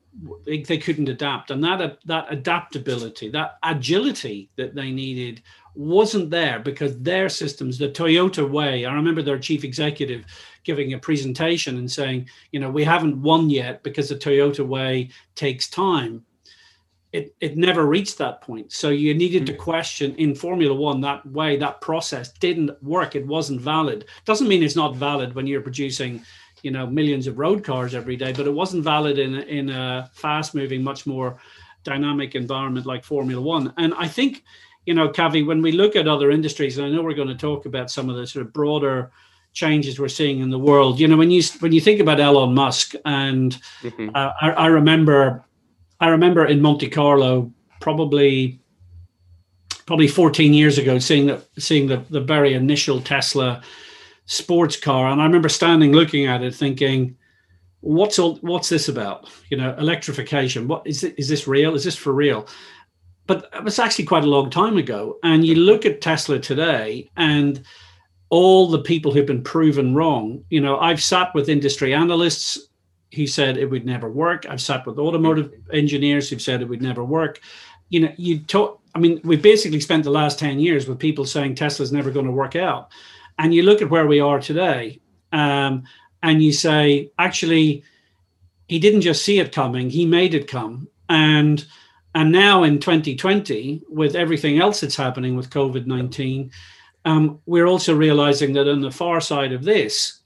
[0.46, 5.42] they, they couldn't adapt, and that that adaptability, that agility that they needed
[5.76, 8.86] wasn't there because their systems, the Toyota way.
[8.86, 10.26] I remember their chief executive
[10.64, 15.10] giving a presentation and saying, you know, we haven't won yet because the Toyota way
[15.36, 16.26] takes time.
[17.12, 18.72] It, it never reached that point.
[18.72, 19.58] So you needed to mm.
[19.60, 23.16] question in Formula One that way, that process didn't work.
[23.16, 24.06] It wasn't valid.
[24.26, 26.24] Doesn't mean it's not valid when you're producing,
[26.64, 30.10] you know, millions of road cars every day, but it wasn't valid in, in a
[30.14, 31.38] fast moving, much more
[31.84, 33.74] dynamic environment like Formula One.
[33.78, 34.44] And I think,
[34.88, 37.36] you know, Kavi, when we look at other industries, and I know we're going to
[37.36, 39.12] talk about some of the sort of broader
[39.54, 41.00] changes we're seeing in the world.
[41.00, 44.10] You know, when you when you think about Elon Musk, and mm-hmm.
[44.14, 45.46] uh, I, I, remember,
[46.00, 48.60] I remember in Monte Carlo, probably
[49.86, 53.62] probably 14 years ago, seeing the seeing the the very initial Tesla
[54.26, 57.16] sports car, and I remember standing looking at it, thinking.
[57.86, 59.30] What's all, what's this about?
[59.50, 60.70] You know, electrification.
[60.70, 61.16] What is it?
[61.18, 61.76] Is this real?
[61.76, 62.48] Is this for real?
[63.28, 65.20] But it was actually quite a long time ago.
[65.22, 67.62] And you look at Tesla today, and
[68.34, 70.44] all the people who've been proven wrong.
[70.50, 72.68] You know, I've sat with industry analysts
[73.14, 74.48] who said it would never work.
[74.50, 77.40] I've sat with automotive engineers who've said it would never work.
[77.90, 78.82] You know, you talk.
[78.96, 82.26] I mean, we've basically spent the last ten years with people saying Tesla's never going
[82.26, 82.90] to work out,
[83.38, 85.00] and you look at where we are today,
[85.32, 85.84] um,
[86.24, 87.84] and you say, actually,
[88.68, 91.64] he didn't just see it coming; he made it come, and
[92.16, 96.50] and now in 2020, with everything else that's happening with COVID 19,
[97.06, 100.22] um, we're also realizing that on the far side of this,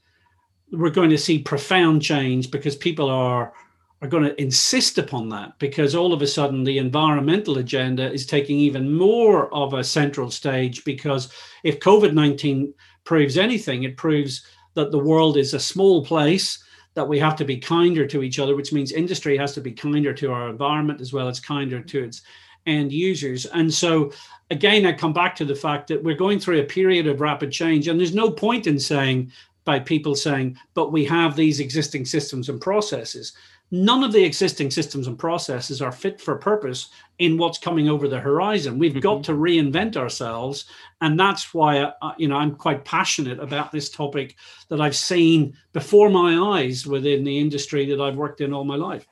[0.72, 3.54] we're going to see profound change because people are
[4.02, 8.28] are going to insist upon that because all of a sudden the environmental agenda is
[8.28, 12.72] taking even more of a central stage because if covid-19
[13.06, 16.63] proves anything it proves that the world is a small place
[16.94, 19.72] that we have to be kinder to each other which means industry has to be
[19.72, 22.22] kinder to our environment as well as kinder to its
[22.67, 24.12] end users and so
[24.49, 27.51] again, I come back to the fact that we're going through a period of rapid
[27.51, 29.32] change, and there's no point in saying
[29.65, 33.34] by people saying, but we have these existing systems and processes.
[33.69, 36.88] None of the existing systems and processes are fit for purpose
[37.19, 38.80] in what's coming over the horizon.
[38.80, 39.01] We've mm-hmm.
[39.01, 40.65] got to reinvent ourselves,
[41.01, 44.38] and that's why uh, you know I'm quite passionate about this topic
[44.70, 48.78] that I've seen before my eyes within the industry that I've worked in all my
[48.78, 49.05] life.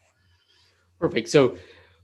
[1.01, 1.27] Perfect.
[1.27, 1.57] So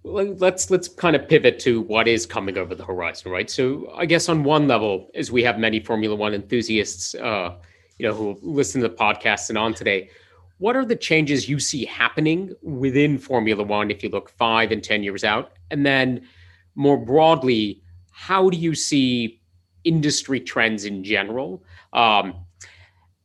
[0.03, 3.49] let's let's kind of pivot to what is coming over the horizon, right?
[3.49, 7.57] So I guess on one level, as we have many Formula One enthusiasts, uh,
[7.97, 10.09] you know, who listen to the podcast and on today,
[10.57, 14.83] what are the changes you see happening within Formula One if you look five and
[14.83, 16.27] ten years out, and then
[16.75, 19.39] more broadly, how do you see
[19.83, 21.63] industry trends in general?
[21.93, 22.35] Um,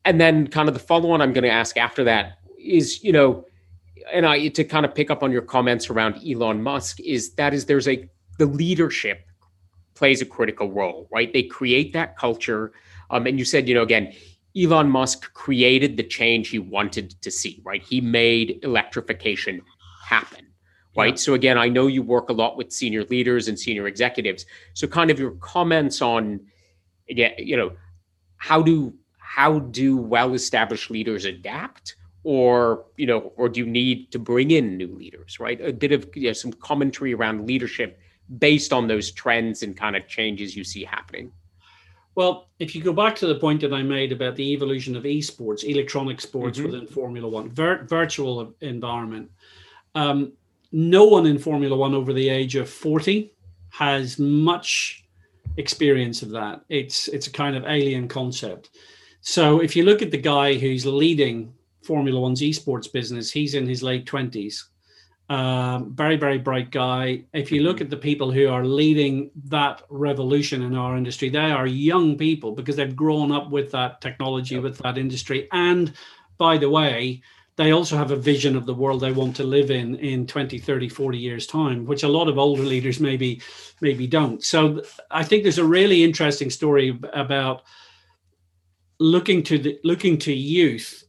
[0.05, 3.13] and then, kind of the follow on I'm going to ask after that is, you
[3.13, 3.47] know
[4.13, 7.55] and I to kind of pick up on your comments around Elon Musk is that
[7.55, 9.27] is there's a the leadership
[9.95, 11.33] plays a critical role, right?
[11.33, 12.73] They create that culture.
[13.11, 14.13] Um, and you said, you know, again,
[14.57, 17.83] Elon Musk created the change he wanted to see, right?
[17.83, 19.63] He made electrification
[20.05, 20.47] happen,
[20.97, 21.15] right?
[21.15, 21.17] Yeah.
[21.17, 24.47] So again, I know you work a lot with senior leaders and senior executives.
[24.75, 26.41] So kind of your comments on,
[27.09, 27.73] yeah, you know,
[28.37, 31.97] how do how do well-established leaders adapt?
[32.29, 35.39] Or you know, or do you need to bring in new leaders?
[35.39, 38.01] Right, a bit of you know, some commentary around leadership
[38.39, 41.31] based on those trends and kind of changes you see happening.
[42.17, 45.05] Well, if you go back to the point that I made about the evolution of
[45.05, 46.73] esports, electronic sports mm-hmm.
[46.73, 49.31] within Formula One, vir- virtual environment,
[49.95, 50.33] um,
[50.73, 53.33] no one in Formula One over the age of 40
[53.69, 55.05] has much
[55.59, 56.63] experience of that.
[56.69, 58.71] It's it's a kind of alien concept.
[59.21, 61.53] So if you look at the guy who's leading
[61.87, 64.65] Formula One's esports business, he's in his late 20s.
[65.29, 67.25] Um, very, very bright guy.
[67.33, 71.51] If you look at the people who are leading that revolution in our industry, they
[71.51, 75.49] are young people because they've grown up with that technology, with that industry.
[75.53, 75.93] And
[76.39, 77.23] by the way,
[77.57, 80.59] they also have a vision of the world they want to live in in 20
[80.59, 83.41] 30 40 years time which a lot of older leaders maybe
[83.81, 87.63] maybe don't so i think there's a really interesting story about
[88.99, 91.06] looking to the looking to youth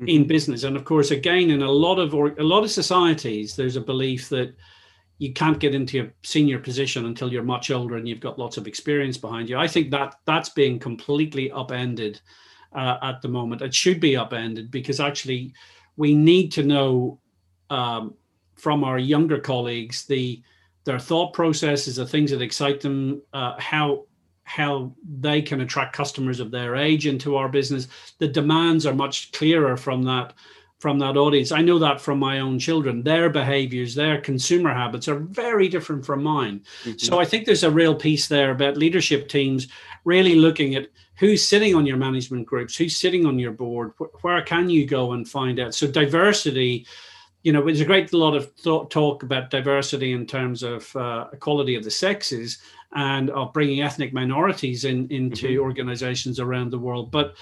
[0.00, 0.08] mm-hmm.
[0.08, 0.64] in business.
[0.64, 3.80] And of course, again, in a lot of or, a lot of societies, there's a
[3.80, 4.54] belief that
[5.18, 8.58] you can't get into a senior position until you're much older and you've got lots
[8.58, 9.56] of experience behind you.
[9.56, 12.20] I think that that's being completely upended
[12.74, 13.62] uh, at the moment.
[13.62, 15.54] It should be upended because actually
[15.96, 17.18] we need to know
[17.70, 18.14] um,
[18.56, 20.42] from our younger colleagues the
[20.84, 24.04] their thought processes, the things that excite them, uh, how
[24.46, 27.88] how they can attract customers of their age into our business.
[28.18, 30.32] The demands are much clearer from that
[30.78, 31.52] from that audience.
[31.52, 33.02] I know that from my own children.
[33.02, 36.62] Their behaviors, their consumer habits are very different from mine.
[36.84, 36.98] Mm-hmm.
[36.98, 39.68] So I think there's a real piece there about leadership teams
[40.04, 44.42] really looking at who's sitting on your management groups, who's sitting on your board, where
[44.42, 45.74] can you go and find out.
[45.74, 46.86] So diversity
[47.42, 51.28] you know, there's a great lot of thought, talk about diversity in terms of uh,
[51.32, 52.58] equality of the sexes
[52.94, 55.62] and of bringing ethnic minorities in into mm-hmm.
[55.62, 57.10] organizations around the world.
[57.10, 57.34] But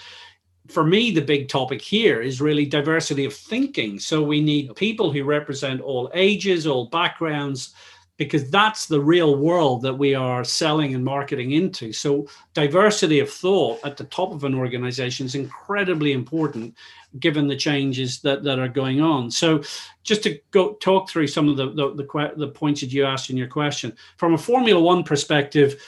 [0.68, 3.98] for me, the big topic here is really diversity of thinking.
[3.98, 7.74] So we need people who represent all ages, all backgrounds,
[8.16, 11.92] because that's the real world that we are selling and marketing into.
[11.92, 16.74] So diversity of thought at the top of an organization is incredibly important
[17.18, 19.30] given the changes that, that are going on.
[19.30, 19.62] So,
[20.02, 23.30] just to go talk through some of the, the, the, the points that you asked
[23.30, 25.80] in your question, from a Formula One perspective,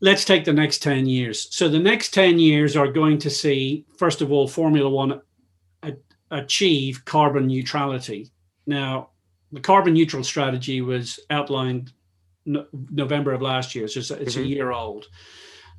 [0.00, 1.54] let's take the next 10 years.
[1.54, 5.20] So, the next 10 years are going to see, first of all, Formula One
[6.30, 8.30] achieve carbon neutrality.
[8.66, 9.10] Now,
[9.52, 11.92] the carbon neutral strategy was outlined
[12.46, 14.44] no, November of last year, so it's, it's mm-hmm.
[14.44, 15.06] a year old.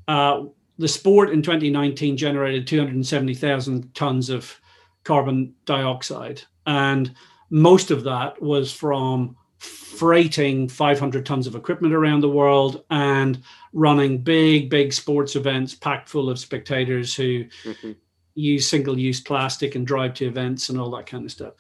[0.08, 0.46] Uh,
[0.78, 4.60] the sport in 2019 generated 270,000 tons of
[5.04, 7.14] carbon dioxide, and
[7.50, 13.42] most of that was from freighting 500 tons of equipment around the world and
[13.74, 17.92] running big, big sports events packed full of spectators who mm-hmm.
[18.36, 21.54] Use single use plastic and drive to events and all that kind of stuff.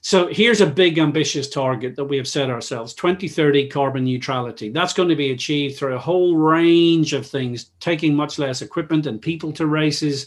[0.00, 4.70] So here's a big ambitious target that we have set ourselves 2030 carbon neutrality.
[4.70, 9.06] That's going to be achieved through a whole range of things, taking much less equipment
[9.06, 10.26] and people to races.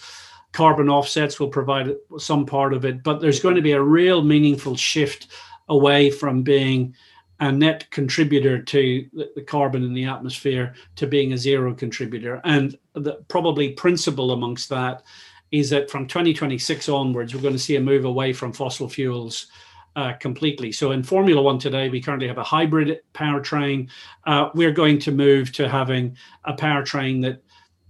[0.54, 4.24] Carbon offsets will provide some part of it, but there's going to be a real
[4.24, 5.28] meaningful shift
[5.68, 6.96] away from being
[7.42, 12.40] a net contributor to the carbon in the atmosphere to being a zero contributor.
[12.46, 15.04] And the probably principle amongst that
[15.52, 19.48] is that from 2026 onwards, we're going to see a move away from fossil fuels
[19.96, 20.72] uh, completely.
[20.72, 23.90] So in Formula One today, we currently have a hybrid powertrain.
[24.26, 27.42] Uh, we're going to move to having a powertrain that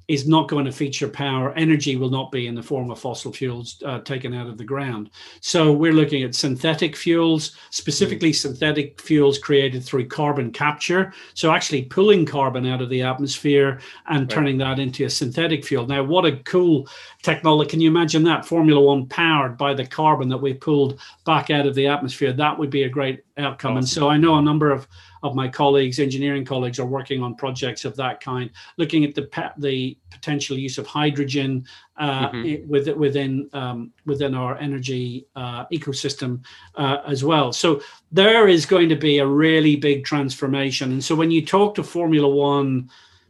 [0.08, 1.54] is not going to feature power.
[1.54, 4.64] Energy will not be in the form of fossil fuels uh, taken out of the
[4.64, 5.10] ground.
[5.42, 8.36] So we're looking at synthetic fuels, specifically mm.
[8.36, 11.14] synthetic fuels created through carbon capture.
[11.34, 14.30] So actually pulling carbon out of the atmosphere and right.
[14.30, 15.88] turning that into a synthetic fuel.
[15.88, 16.88] Now, what a cool
[17.24, 17.70] technology.
[17.70, 18.46] Can you imagine that?
[18.46, 22.32] Formula One powered by the carbon that we pulled back out of the atmosphere.
[22.32, 23.72] That would be a great outcome.
[23.72, 23.78] Awesome.
[23.78, 24.88] And so I know a number of
[25.24, 29.30] of my colleagues, engineering colleagues, are working on projects of that kind, looking at the
[29.58, 31.66] the potential use of hydrogen
[31.98, 32.70] uh, mm-hmm.
[32.70, 36.44] within within um, within our energy uh, ecosystem
[36.76, 37.52] uh, as well.
[37.54, 40.92] So there is going to be a really big transformation.
[40.92, 42.90] And so when you talk to Formula One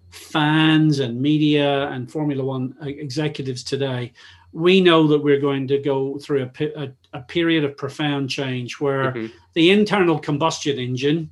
[0.09, 4.13] fans and media and Formula One executives today,
[4.55, 8.79] we know that we're going to go through a, a, a period of profound change
[8.79, 9.27] where mm-hmm.
[9.53, 11.29] the internal combustion engine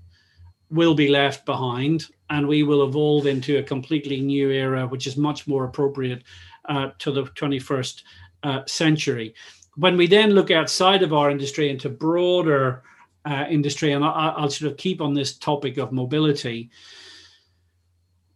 [0.73, 5.15] will be left behind and we will evolve into a completely new era, which is
[5.15, 6.23] much more appropriate
[6.67, 8.01] uh, to the 21st
[8.41, 9.35] uh, century.
[9.75, 12.83] When we then look outside of our industry into broader
[13.25, 16.71] uh, industry, and I, will sort of keep on this topic of mobility,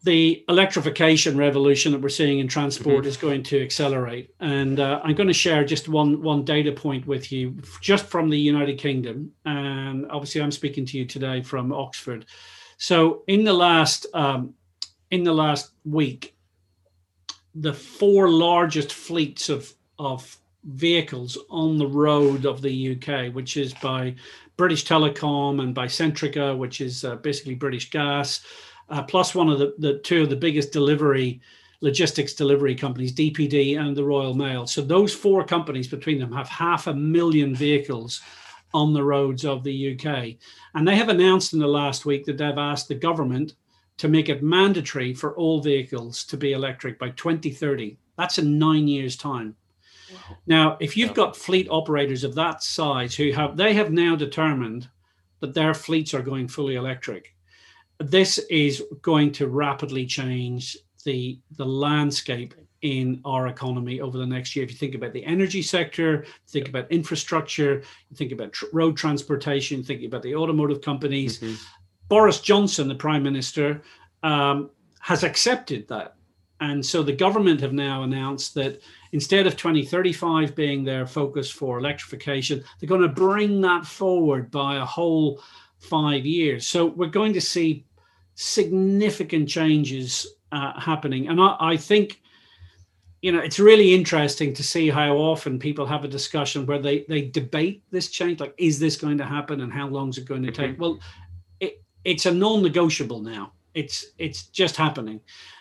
[0.07, 3.09] the electrification revolution that we're seeing in transport mm-hmm.
[3.09, 4.33] is going to accelerate.
[4.39, 8.29] And uh, I'm going to share just one one data point with you, just from
[8.29, 9.33] the United Kingdom.
[9.43, 12.25] And obviously, I'm speaking to you today from Oxford.
[12.77, 14.53] So in the last um,
[15.11, 16.37] in the last week,
[17.53, 23.73] the four largest fleets of of vehicles on the road of the UK, which is
[23.73, 24.15] by
[24.55, 28.45] British Telecom and by Centrica, which is uh, basically British Gas,
[28.89, 31.41] uh, plus one of the, the two of the biggest delivery
[31.81, 34.65] logistics delivery companies, DPD and the Royal Mail.
[34.65, 38.21] So those four companies between them have half a million vehicles
[38.73, 40.35] on the roads of the UK.
[40.75, 43.53] And they have announced in the last week that they've asked the government
[43.97, 47.97] to make it mandatory for all vehicles to be electric by 2030.
[48.17, 49.55] That's in nine years' time.
[50.11, 50.37] Wow.
[50.45, 54.87] Now, if you've got fleet operators of that size who have, they have now determined
[55.39, 57.35] that their fleets are going fully electric.
[57.99, 64.55] This is going to rapidly change the the landscape in our economy over the next
[64.55, 64.63] year.
[64.63, 67.81] If you think about the energy sector, think about infrastructure,
[68.15, 71.39] think about tr- road transportation, think about the automotive companies.
[71.39, 71.55] Mm-hmm.
[72.07, 73.81] Boris Johnson, the prime minister,
[74.23, 74.69] um,
[74.99, 76.15] has accepted that.
[76.59, 78.81] And so the government have now announced that
[79.11, 84.77] instead of 2035 being their focus for electrification, they're going to bring that forward by
[84.77, 85.41] a whole
[85.79, 86.67] five years.
[86.67, 87.85] So we're going to see
[88.35, 91.27] significant changes uh, happening.
[91.27, 92.21] And I, I think
[93.21, 97.05] you know it's really interesting to see how often people have a discussion where they
[97.09, 100.25] they debate this change like is this going to happen and how long is it
[100.25, 100.81] going to take mm-hmm.
[100.81, 100.99] well
[101.59, 105.19] it, it's a non-negotiable now it's it's just happening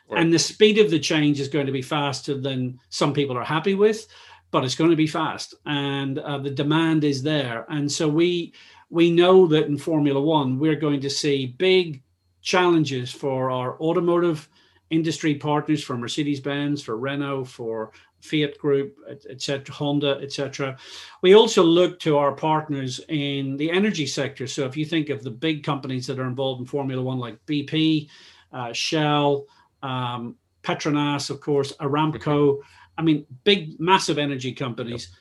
[0.09, 0.21] right.
[0.21, 3.45] and the speed of the change is going to be faster than some people are
[3.45, 4.07] happy with
[4.51, 8.53] but it's going to be fast and uh, the demand is there and so we
[8.91, 12.03] we know that in formula one we're going to see big
[12.43, 14.49] challenges for our automotive
[14.91, 18.97] industry partners for Mercedes Benz, for Renault, for Fiat Group,
[19.29, 20.77] etc., Honda, etc.
[21.23, 24.47] We also look to our partners in the energy sector.
[24.47, 27.45] So if you think of the big companies that are involved in Formula One, like
[27.47, 28.09] BP,
[28.53, 29.47] uh, Shell,
[29.83, 32.59] um, Petronas, of course, Aramco.
[32.99, 35.09] I mean, big, massive energy companies.
[35.11, 35.21] Yep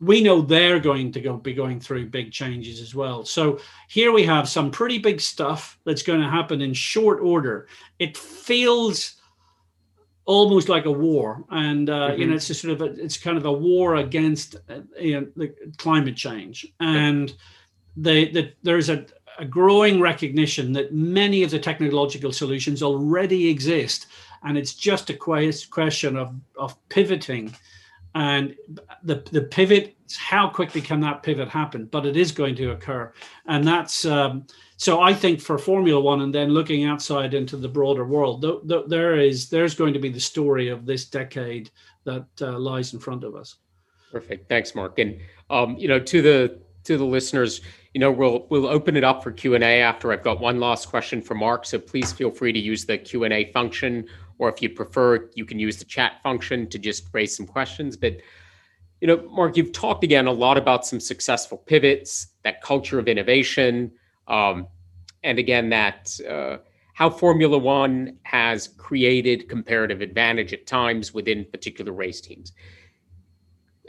[0.00, 3.24] we know they're going to go be going through big changes as well.
[3.24, 7.68] So here we have some pretty big stuff that's going to happen in short order.
[7.98, 9.16] It feels
[10.24, 12.20] almost like a war, and uh, mm-hmm.
[12.20, 15.20] you know it's a sort of a, it's kind of a war against uh, you
[15.20, 17.34] know the climate change, and
[17.96, 19.06] the, the there's a,
[19.38, 24.06] a growing recognition that many of the technological solutions already exist,
[24.42, 27.54] and it's just a question of of pivoting
[28.14, 28.54] and
[29.02, 31.86] the the pivot how quickly can that pivot happen?
[31.86, 33.12] But it is going to occur.
[33.46, 34.46] And that's um,
[34.80, 38.66] so i think for formula one and then looking outside into the broader world th-
[38.66, 41.70] th- there is there's going to be the story of this decade
[42.04, 43.56] that uh, lies in front of us.
[44.10, 44.48] Perfect.
[44.48, 44.98] Thanks mark.
[44.98, 47.60] And um, you know to the to the listeners
[47.92, 50.12] you know we'll we'll open it up for q&a after.
[50.12, 53.52] I've got one last question for mark so please feel free to use the q&a
[53.52, 54.06] function
[54.40, 57.94] or if you'd prefer, you can use the chat function to just raise some questions.
[57.94, 58.16] But
[59.02, 63.06] you know, Mark, you've talked again a lot about some successful pivots, that culture of
[63.06, 63.92] innovation,
[64.28, 64.66] um,
[65.22, 66.56] and again that uh,
[66.94, 72.52] how Formula One has created comparative advantage at times within particular race teams.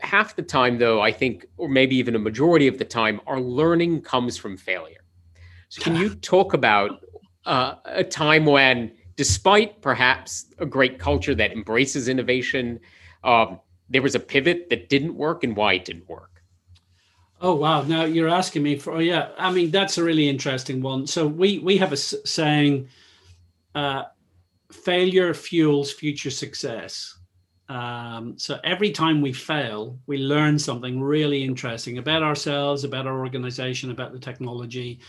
[0.01, 3.39] Half the time, though, I think, or maybe even a majority of the time, our
[3.39, 5.05] learning comes from failure.
[5.69, 7.05] So, can you talk about
[7.45, 8.91] uh, a time when
[9.21, 12.79] despite perhaps a great culture that embraces innovation,
[13.23, 16.41] um, there was a pivot that didn't work and why it didn't work.
[17.39, 17.83] Oh wow!
[17.83, 19.29] Now you're asking me for oh, yeah.
[19.37, 21.05] I mean that's a really interesting one.
[21.05, 22.87] So we we have a saying,
[23.75, 24.05] uh,
[24.71, 27.19] failure fuels future success.
[27.69, 33.19] Um, so every time we fail, we learn something really interesting about ourselves, about our
[33.19, 34.99] organization, about the technology,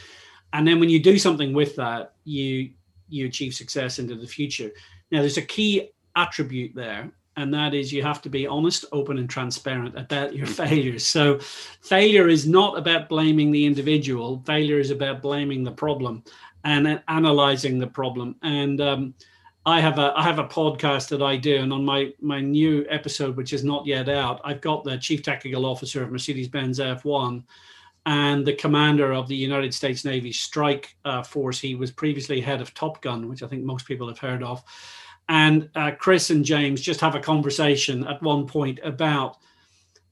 [0.53, 2.73] and then when you do something with that, you
[3.13, 4.71] you achieve success into the future.
[5.11, 9.19] Now, there's a key attribute there, and that is you have to be honest, open,
[9.19, 11.07] and transparent about your failures.
[11.07, 11.39] So,
[11.81, 16.25] failure is not about blaming the individual, failure is about blaming the problem
[16.65, 18.37] and analyzing the problem.
[18.43, 19.15] And um,
[19.65, 22.85] I have a I have a podcast that I do, and on my my new
[22.89, 26.81] episode, which is not yet out, I've got the chief technical officer of Mercedes Benz
[26.81, 27.45] F1
[28.07, 31.61] and the commander of the United States Navy Strike uh, Force.
[31.61, 34.63] He was previously head of Top Gun, which I think most people have heard of.
[35.29, 39.39] And uh, Chris and James just have a conversation at one point about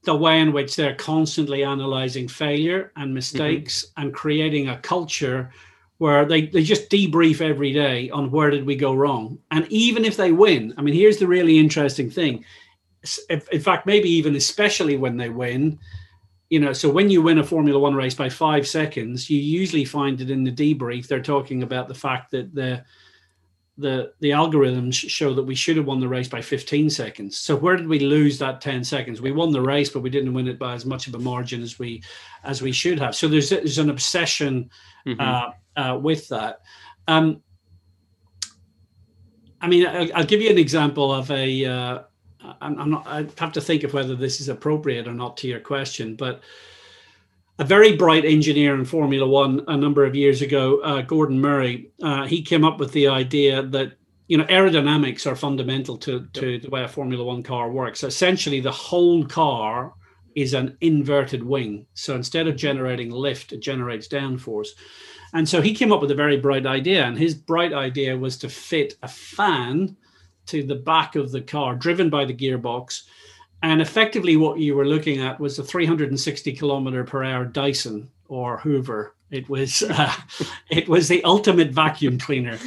[0.03, 4.01] the way in which they're constantly analyzing failure and mistakes mm-hmm.
[4.01, 5.51] and creating a culture
[5.99, 9.37] where they, they just debrief every day on where did we go wrong.
[9.51, 12.43] And even if they win, I mean, here's the really interesting thing.
[13.29, 15.77] In fact, maybe even especially when they win,
[16.51, 19.85] you know, so when you win a Formula One race by five seconds, you usually
[19.85, 21.07] find it in the debrief.
[21.07, 22.83] They're talking about the fact that the
[23.77, 27.37] the the algorithms show that we should have won the race by 15 seconds.
[27.37, 29.21] So where did we lose that 10 seconds?
[29.21, 31.63] We won the race, but we didn't win it by as much of a margin
[31.63, 32.03] as we
[32.43, 33.15] as we should have.
[33.15, 34.69] So there's there's an obsession
[35.07, 35.21] mm-hmm.
[35.21, 36.59] uh, uh, with that.
[37.07, 37.41] Um,
[39.61, 41.65] I mean, I'll, I'll, give you an example of a.
[41.65, 41.99] Uh,
[42.61, 43.07] I'm, I'm not.
[43.07, 46.41] I have to think of whether this is appropriate or not to your question, but
[47.59, 51.91] a very bright engineer in Formula One a number of years ago, uh, Gordon Murray,
[52.01, 53.93] uh, he came up with the idea that
[54.27, 58.03] you know aerodynamics are fundamental to, to the way a Formula One car works.
[58.03, 59.93] Essentially, the whole car
[60.35, 61.85] is an inverted wing.
[61.93, 64.69] So instead of generating lift, it generates downforce.
[65.33, 68.37] And so he came up with a very bright idea, and his bright idea was
[68.39, 69.95] to fit a fan
[70.47, 73.03] to the back of the car, driven by the gearbox
[73.63, 78.57] and effectively, what you were looking at was a 360 kilometer per hour Dyson or
[78.57, 79.15] Hoover.
[79.29, 80.13] It was uh,
[80.69, 82.57] it was the ultimate vacuum cleaner,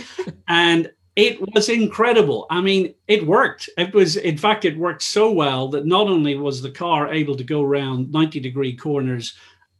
[0.48, 2.46] and it was incredible.
[2.48, 3.68] I mean, it worked.
[3.76, 7.36] It was, in fact, it worked so well that not only was the car able
[7.36, 9.34] to go around 90 degree corners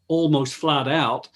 [0.09, 1.29] almost flat out,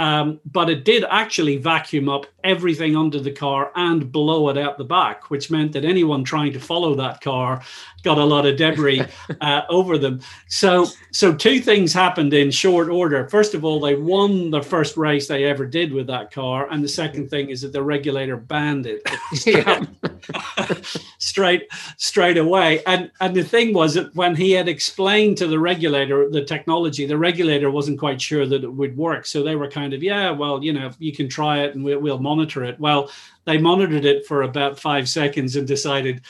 [0.00, 4.78] um, but it did actually vacuum up everything under the car and blow it out
[4.78, 7.62] the back, which meant that anyone trying to follow that car
[8.02, 9.02] got a lot of debris
[9.42, 10.20] uh, over them.
[10.48, 13.28] So, so two things happened in short order.
[13.28, 16.82] First of all, they won the first race they ever did with that car, and
[16.82, 19.06] the second thing is that the regulator banned it
[21.18, 22.82] straight straight away.
[22.86, 27.06] And and the thing was that when he had explained to the regulator the technology,
[27.06, 29.26] the regulator wasn't quite sure that it would work.
[29.26, 31.84] So they were kind kind of yeah well you know you can try it and
[31.84, 32.78] we'll, we'll monitor it.
[32.78, 33.10] Well
[33.44, 36.22] they monitored it for about five seconds and decided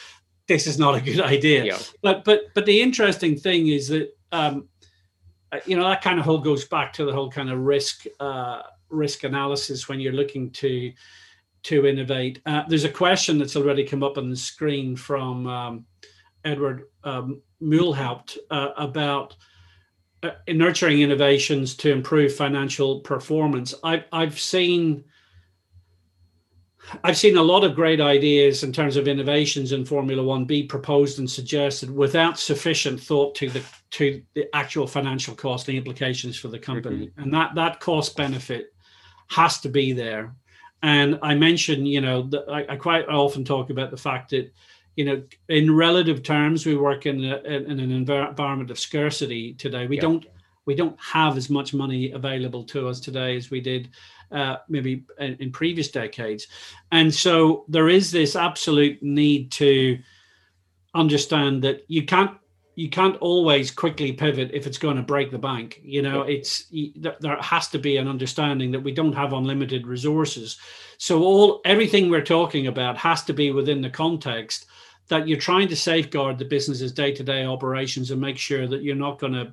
[0.49, 1.65] this is not a good idea.
[1.65, 1.79] Yeah.
[2.03, 4.69] but but but the interesting thing is that um,
[5.53, 8.07] uh, you know that kind of whole goes back to the whole kind of risk
[8.19, 10.93] uh, risk analysis when you're looking to
[11.63, 12.41] to innovate.
[12.47, 15.85] Uh, there's a question that's already come up on the screen from um,
[16.47, 19.37] edward um, Muhlhaupt, uh, about
[20.23, 23.75] uh, nurturing innovations to improve financial performance.
[23.83, 25.05] I've I've seen
[27.05, 30.65] I've seen a lot of great ideas in terms of innovations in Formula One be
[30.65, 33.63] proposed and suggested without sufficient thought to the
[33.93, 37.23] to the actual financial cost and implications for the company, mm-hmm.
[37.23, 38.75] and that that cost benefit
[39.29, 40.35] has to be there.
[40.83, 44.53] And I mentioned, you know, the, I, I quite often talk about the fact that
[45.01, 49.87] you know, in relative terms, we work in, a, in an environment of scarcity today.
[49.87, 50.03] We yeah.
[50.03, 50.27] don't
[50.67, 53.89] we don't have as much money available to us today as we did
[54.31, 56.49] uh, maybe in, in, previous decades,
[56.93, 59.99] and so there is this absolute need to
[60.95, 62.37] understand that you can't
[62.75, 65.81] you can't always quickly pivot if it's going to break the bank.
[65.83, 66.67] You know, it's
[67.21, 70.59] there has to be an understanding that we don't have unlimited resources.
[70.99, 74.67] So all everything we're talking about has to be within the context
[75.11, 79.19] that you're trying to safeguard the business's day-to-day operations and make sure that you're not
[79.19, 79.53] going to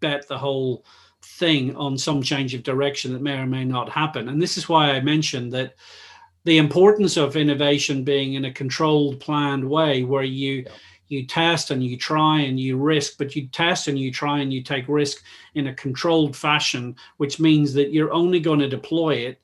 [0.00, 0.84] bet the whole
[1.22, 4.28] thing on some change of direction that may or may not happen.
[4.28, 5.76] And this is why I mentioned that
[6.44, 10.72] the importance of innovation being in a controlled, planned way where you yeah.
[11.06, 14.52] you test and you try and you risk, but you test and you try and
[14.52, 15.22] you take risk
[15.54, 19.40] in a controlled fashion, which means that you're only going to deploy it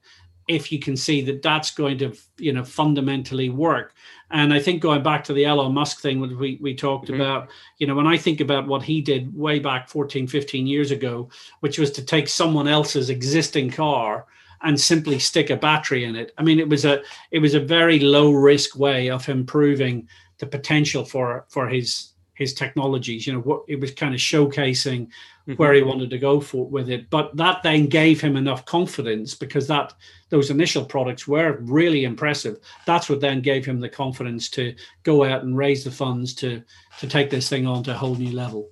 [0.48, 3.94] if you can see that that's going to you know fundamentally work
[4.32, 7.20] and I think going back to the Elon Musk thing that we, we talked mm-hmm.
[7.20, 10.90] about, you know, when I think about what he did way back 14, 15 years
[10.90, 11.28] ago,
[11.60, 14.26] which was to take someone else's existing car
[14.62, 16.32] and simply stick a battery in it.
[16.38, 20.08] I mean, it was a it was a very low risk way of improving
[20.38, 22.11] the potential for for his
[22.42, 23.26] his technologies.
[23.26, 25.54] You know, what it was kind of showcasing mm-hmm.
[25.54, 27.08] where he wanted to go for with it.
[27.10, 29.94] But that then gave him enough confidence because that
[30.28, 32.58] those initial products were really impressive.
[32.86, 36.62] That's what then gave him the confidence to go out and raise the funds to
[37.00, 38.68] to take this thing on to a whole new level.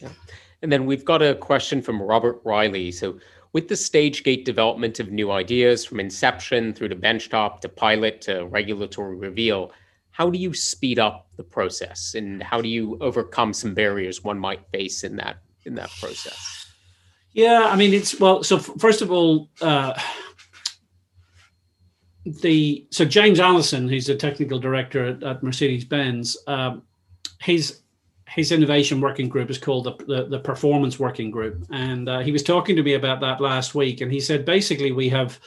[0.00, 0.10] Yeah.
[0.62, 2.90] And then we've got a question from Robert Riley.
[2.92, 3.18] So
[3.52, 8.20] with the stage gate development of new ideas from inception through to benchtop to pilot
[8.22, 9.72] to regulatory reveal,
[10.14, 14.38] how do you speed up the process and how do you overcome some barriers one
[14.38, 16.66] might face in that in that process?
[17.32, 18.44] Yeah, I mean, it's well.
[18.44, 20.00] So f- first of all, uh,
[22.24, 26.82] the so James Allison, who's the technical director at, at Mercedes Benz, um,
[27.40, 27.80] his
[28.28, 32.32] his innovation working group is called the, the, the performance working group and uh, he
[32.32, 35.38] was talking to me about that last week and he said basically we have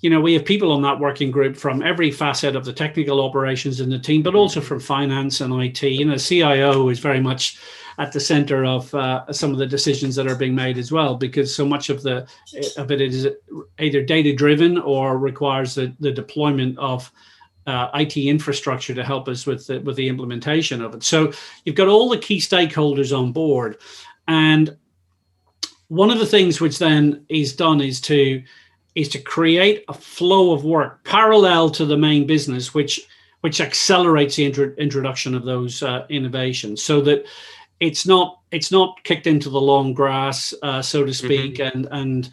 [0.00, 3.20] you know we have people on that working group from every facet of the technical
[3.20, 7.20] operations in the team but also from finance and it you know cio is very
[7.20, 7.58] much
[7.98, 11.14] at the center of uh, some of the decisions that are being made as well
[11.14, 12.26] because so much of the
[12.76, 13.28] of it is
[13.78, 17.10] either data driven or requires the, the deployment of
[17.66, 21.02] uh, IT infrastructure to help us with the, with the implementation of it.
[21.02, 21.32] So
[21.64, 23.78] you've got all the key stakeholders on board,
[24.28, 24.76] and
[25.88, 28.42] one of the things which then is done is to
[28.96, 33.06] is to create a flow of work parallel to the main business, which
[33.42, 37.24] which accelerates the intro, introduction of those uh, innovations, so that
[37.78, 41.76] it's not it's not kicked into the long grass, uh, so to speak, mm-hmm.
[41.76, 42.30] and and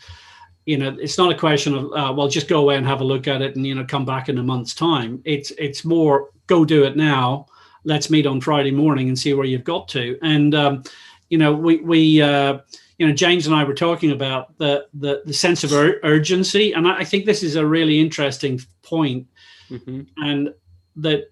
[0.65, 3.05] you know it's not a question of uh, well just go away and have a
[3.05, 5.21] look at it and you know come back in a month's time.
[5.25, 7.47] It's it's more go do it now.
[7.83, 10.17] Let's meet on friday morning and see where you've got to.
[10.21, 10.83] And um,
[11.29, 12.59] you know we we uh,
[12.97, 16.73] you know james and i were talking about the the, the sense of ur- urgency
[16.73, 19.27] and I, I, think this is a really interesting point
[19.69, 20.01] mm-hmm.
[20.17, 20.53] and
[20.97, 21.31] that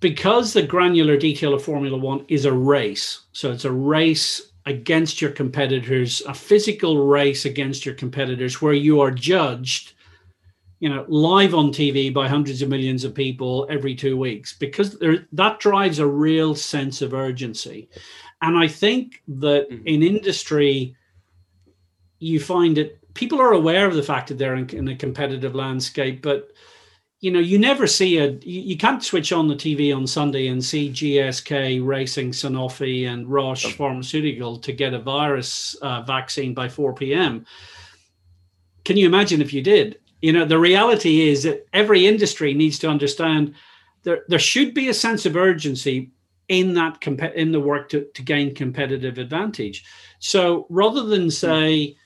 [0.00, 5.20] because the granular detail of formula one is a race so it's a race against
[5.20, 9.94] your competitors, a physical race against your competitors where you are judged,
[10.78, 14.98] you know, live on TV by hundreds of millions of people every two weeks, because
[14.98, 17.88] there, that drives a real sense of urgency.
[18.42, 19.86] And I think that mm-hmm.
[19.86, 20.96] in industry,
[22.18, 25.54] you find that people are aware of the fact that they're in, in a competitive
[25.54, 26.50] landscape, but
[27.20, 30.62] you know, you never see a, you, can't switch on the TV on Sunday and
[30.62, 33.70] see GSK racing Sanofi and Roche oh.
[33.70, 37.46] Pharmaceutical to get a virus uh, vaccine by 4 p.m.
[38.84, 40.00] Can you imagine if you did?
[40.20, 43.54] You know, the reality is that every industry needs to understand
[44.02, 46.10] there, there should be a sense of urgency
[46.52, 49.84] in that comp- in the work to, to gain competitive advantage.
[50.18, 51.96] So rather than say,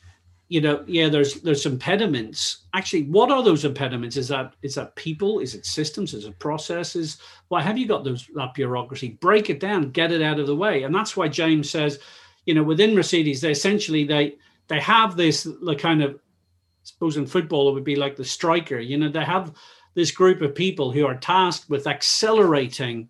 [0.48, 2.66] you know, yeah, there's there's impediments.
[2.72, 4.16] Actually, what are those impediments?
[4.16, 5.40] Is that is that people?
[5.40, 6.14] Is it systems?
[6.14, 7.18] Is it processes?
[7.48, 9.18] Why have you got those that bureaucracy?
[9.20, 10.84] Break it down, get it out of the way.
[10.84, 11.98] And that's why James says,
[12.44, 14.36] you know, within Mercedes, they essentially they
[14.68, 18.24] they have this the kind of I suppose in football it would be like the
[18.24, 18.78] striker.
[18.78, 19.52] You know, they have
[19.94, 23.08] this group of people who are tasked with accelerating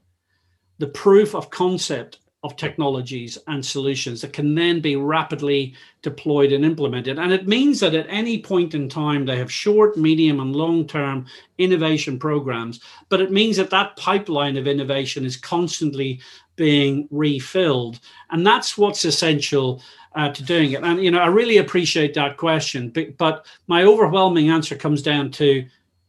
[0.78, 6.64] the proof of concept of technologies and solutions that can then be rapidly deployed and
[6.64, 7.18] implemented.
[7.18, 10.86] And it means that at any point in time, they have short, medium, and long
[10.86, 11.26] term
[11.58, 12.80] innovation programs.
[13.08, 16.20] But it means that that pipeline of innovation is constantly
[16.54, 17.98] being refilled.
[18.30, 19.82] And that's what's essential.
[20.14, 22.88] Uh, to doing it, and you know, I really appreciate that question.
[22.88, 25.62] But, but my overwhelming answer comes down to,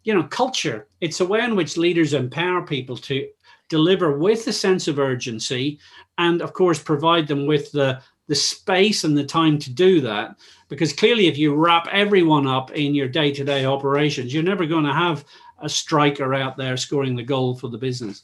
[0.06, 0.88] you know, culture.
[1.02, 3.28] It's a way in which leaders empower people to
[3.70, 5.80] deliver with a sense of urgency
[6.18, 10.36] and of course provide them with the the space and the time to do that.
[10.68, 14.94] Because clearly if you wrap everyone up in your day-to-day operations you're never going to
[14.94, 15.26] have
[15.60, 18.24] a striker out there scoring the goal for the business.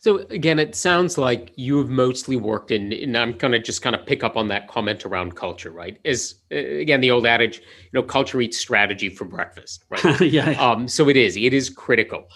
[0.00, 3.96] So again it sounds like you've mostly worked in and i'm going to just kind
[3.96, 5.98] of pick up on that comment around culture right?
[6.04, 10.20] Is uh, again the old adage you know culture eats strategy for breakfast right?
[10.38, 10.50] Yeah.
[10.50, 12.28] Um, so it is it is critical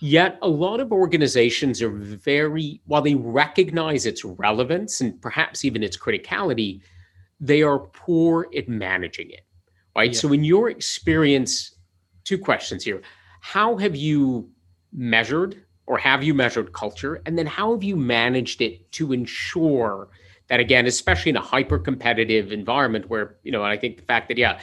[0.00, 5.82] Yet, a lot of organizations are very, while they recognize its relevance and perhaps even
[5.82, 6.80] its criticality,
[7.40, 9.40] they are poor at managing it.
[9.96, 10.12] Right.
[10.12, 10.18] Yeah.
[10.18, 11.74] So, in your experience,
[12.22, 13.02] two questions here.
[13.40, 14.48] How have you
[14.92, 17.20] measured or have you measured culture?
[17.26, 20.08] And then, how have you managed it to ensure
[20.46, 24.28] that, again, especially in a hyper competitive environment where, you know, I think the fact
[24.28, 24.60] that, yeah,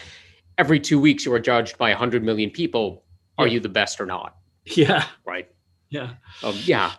[0.57, 3.03] every two weeks you are judged by 100 million people,
[3.37, 4.37] are you the best or not?
[4.75, 5.05] Yeah.
[5.25, 5.47] Right.
[5.89, 6.15] Yeah.
[6.41, 6.93] Um, yeah.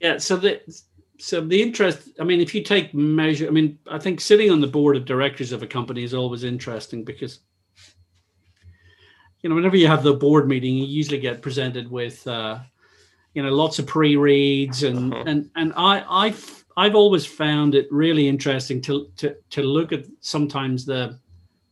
[0.00, 0.18] Yeah.
[0.18, 0.60] So the
[1.18, 2.10] so the interest.
[2.20, 5.04] I mean, if you take measure, I mean, I think sitting on the board of
[5.04, 7.40] directors of a company is always interesting because
[9.42, 12.60] you know whenever you have the board meeting, you usually get presented with uh,
[13.34, 15.24] you know lots of pre-reads and uh-huh.
[15.26, 20.04] and and I I've I've always found it really interesting to to to look at
[20.20, 21.18] sometimes the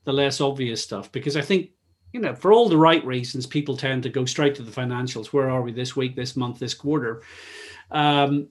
[0.05, 1.71] the less obvious stuff because I think
[2.15, 5.27] you know, for all the right reasons, people tend to go straight to the financials.
[5.27, 7.23] Where are we this week, this month, this quarter?
[7.91, 8.49] Um,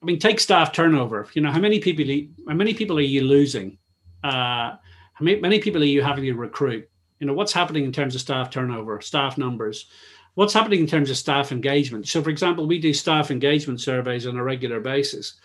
[0.00, 1.26] I mean, take staff turnover.
[1.34, 2.04] You know, how many people?
[2.46, 3.76] How many people are you losing?
[4.22, 4.78] Uh,
[5.14, 6.88] how many, many people are you having to recruit?
[7.18, 9.86] You know, what's happening in terms of staff turnover, staff numbers?
[10.34, 12.06] What's happening in terms of staff engagement?
[12.06, 15.40] So, for example, we do staff engagement surveys on a regular basis.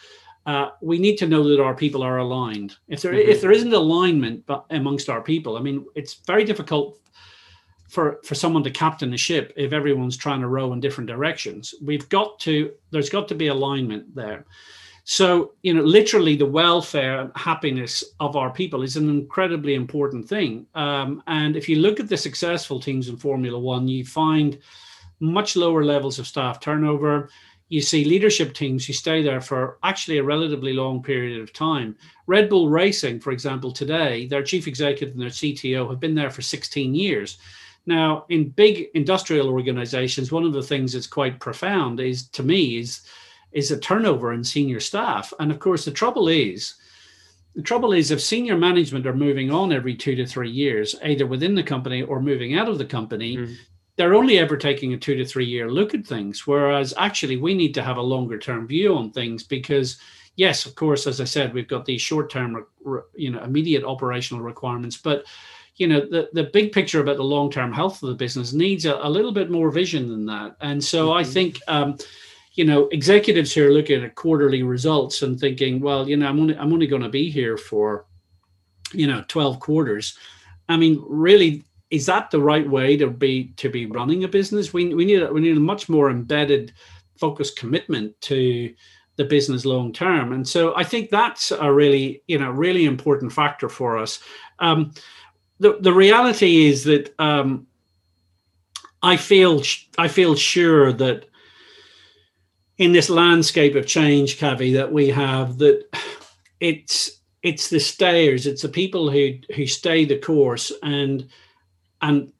[0.45, 2.75] Uh, we need to know that our people are aligned.
[2.87, 3.29] If there mm-hmm.
[3.29, 6.99] if there isn't alignment amongst our people, I mean, it's very difficult
[7.87, 11.73] for for someone to captain a ship if everyone's trying to row in different directions.
[11.81, 14.45] We've got to there's got to be alignment there.
[15.03, 20.27] So you know, literally, the welfare and happiness of our people is an incredibly important
[20.27, 20.67] thing.
[20.75, 24.59] Um, and if you look at the successful teams in Formula One, you find
[25.19, 27.29] much lower levels of staff turnover
[27.69, 31.95] you see leadership teams who stay there for actually a relatively long period of time.
[32.27, 36.29] Red Bull Racing, for example, today, their chief executive and their CTO have been there
[36.29, 37.37] for 16 years.
[37.87, 42.77] Now, in big industrial organizations, one of the things that's quite profound is, to me,
[42.77, 43.01] is
[43.51, 45.31] is a turnover in senior staff.
[45.39, 46.75] And of course, the trouble is,
[47.55, 51.25] the trouble is if senior management are moving on every two to three years, either
[51.25, 53.55] within the company or moving out of the company, mm
[53.95, 56.45] they're only ever taking a two to three year look at things.
[56.45, 59.97] Whereas actually, we need to have a longer term view on things because,
[60.35, 62.65] yes, of course, as I said, we've got these short term,
[63.15, 65.25] you know, immediate operational requirements, but
[65.77, 68.85] you know the, the big picture about the long term health of the business needs
[68.85, 71.17] a, a, little bit more vision than that and so mm-hmm.
[71.17, 71.97] i think um,
[72.53, 76.57] you know executives here looking at quarterly results and thinking well you know i'm only
[76.57, 78.05] i'm only going to be here for
[78.93, 80.17] you know 12 quarters
[80.69, 84.73] i mean really is that the right way to be to be running a business?
[84.73, 86.73] We we need we need a much more embedded,
[87.17, 88.73] focused commitment to
[89.17, 93.31] the business long term, and so I think that's a really you know really important
[93.31, 94.19] factor for us.
[94.59, 94.93] Um,
[95.59, 97.67] the the reality is that um,
[99.01, 99.61] I feel
[99.97, 101.25] I feel sure that
[102.77, 105.85] in this landscape of change, Kavi, that we have that
[106.59, 111.29] it's it's the stayers, it's the people who who stay the course and
[112.05, 112.31] and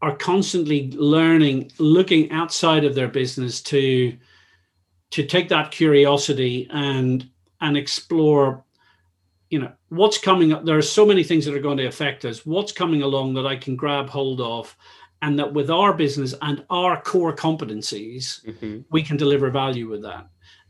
[0.00, 4.16] are constantly learning, looking outside of their business to
[5.10, 7.28] to take that curiosity and
[7.60, 8.64] and explore
[9.50, 10.64] you know what's coming up.
[10.64, 12.44] There are so many things that are going to affect us.
[12.46, 14.76] What's coming along that i can grab hold of
[15.22, 18.80] and that with our business and our core competencies mm-hmm.
[18.90, 20.26] we can deliver value with that.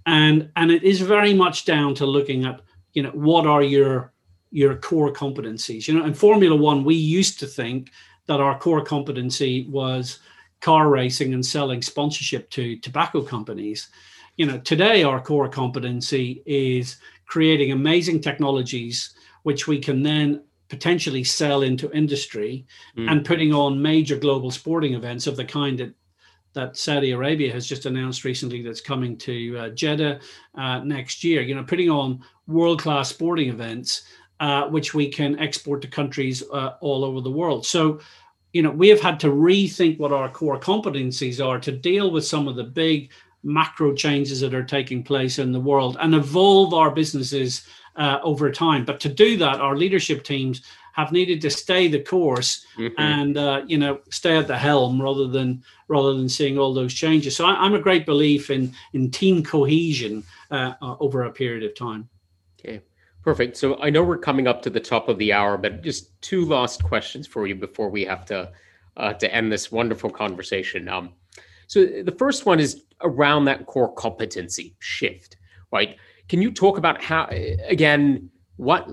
[0.07, 2.61] And and it is very much down to looking at
[2.93, 4.13] you know what are your
[4.51, 5.89] your core competencies?
[5.89, 7.91] You know in formula 1 we used to think
[8.27, 10.21] that our core competency was
[10.61, 13.89] car racing and selling sponsorship to tobacco companies.
[14.37, 16.97] You know, today our core competency is
[17.27, 22.67] creating amazing technologies which we can then potentially sell into industry
[22.97, 23.11] mm.
[23.11, 25.95] and putting on major global sporting events of the kind that
[26.55, 30.21] that Saudi Arabia has just announced recently that's coming to uh, Jeddah
[30.55, 31.43] uh, next year.
[31.43, 34.05] You know, putting on world class sporting events
[34.45, 37.65] uh, which we can export to countries uh, all over the world.
[37.65, 37.99] So,
[38.53, 42.27] you know, we have had to rethink what our core competencies are to deal with
[42.27, 43.11] some of the big
[43.43, 47.67] macro changes that are taking place in the world and evolve our businesses
[47.97, 48.85] uh, over time.
[48.85, 50.61] But to do that, our leadership teams
[50.93, 53.01] have needed to stay the course mm-hmm.
[53.01, 56.93] and uh, you know stay at the helm rather than rather than seeing all those
[56.93, 57.35] changes.
[57.35, 61.65] So I, am a great belief in in team cohesion uh, uh over a period
[61.65, 62.11] of time.
[62.61, 62.83] Okay.
[63.25, 63.57] Perfect.
[63.57, 66.45] So I know we're coming up to the top of the hour, but just two
[66.45, 68.53] last questions for you before we have to
[68.97, 70.89] uh, to end this wonderful conversation.
[70.89, 71.15] Um,
[71.67, 75.37] so the first one is around that core competency shift,
[75.73, 75.97] right?
[76.29, 77.29] Can you talk about how,
[77.67, 78.89] again, what,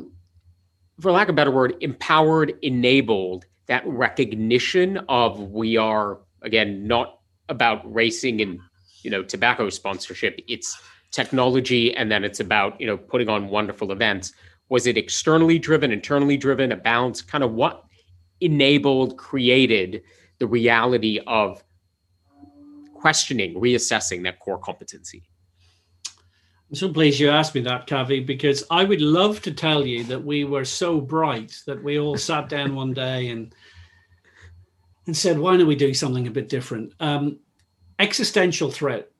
[0.99, 7.19] for lack of a better word, empowered, enabled that recognition of we are again not
[7.47, 8.59] about racing and
[9.01, 10.39] you know tobacco sponsorship.
[10.47, 10.77] It's
[11.11, 14.33] technology and then it's about you know putting on wonderful events.
[14.69, 17.21] Was it externally driven internally driven a balance?
[17.21, 17.83] Kind of what
[18.39, 20.03] enabled created
[20.39, 21.63] the reality of
[22.93, 25.23] questioning reassessing that core competency?
[26.69, 30.05] I'm so pleased you asked me that, Kavi, because I would love to tell you
[30.05, 33.53] that we were so bright that we all sat down one day and
[35.07, 37.39] and said, "Why don't we do something a bit different?" Um,
[37.99, 39.11] existential threat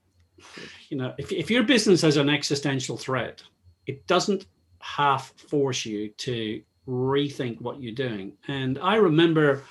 [0.91, 3.41] you know, if, if your business has an existential threat,
[3.87, 4.45] it doesn't
[4.79, 8.33] half force you to rethink what you're doing.
[8.49, 9.63] And I remember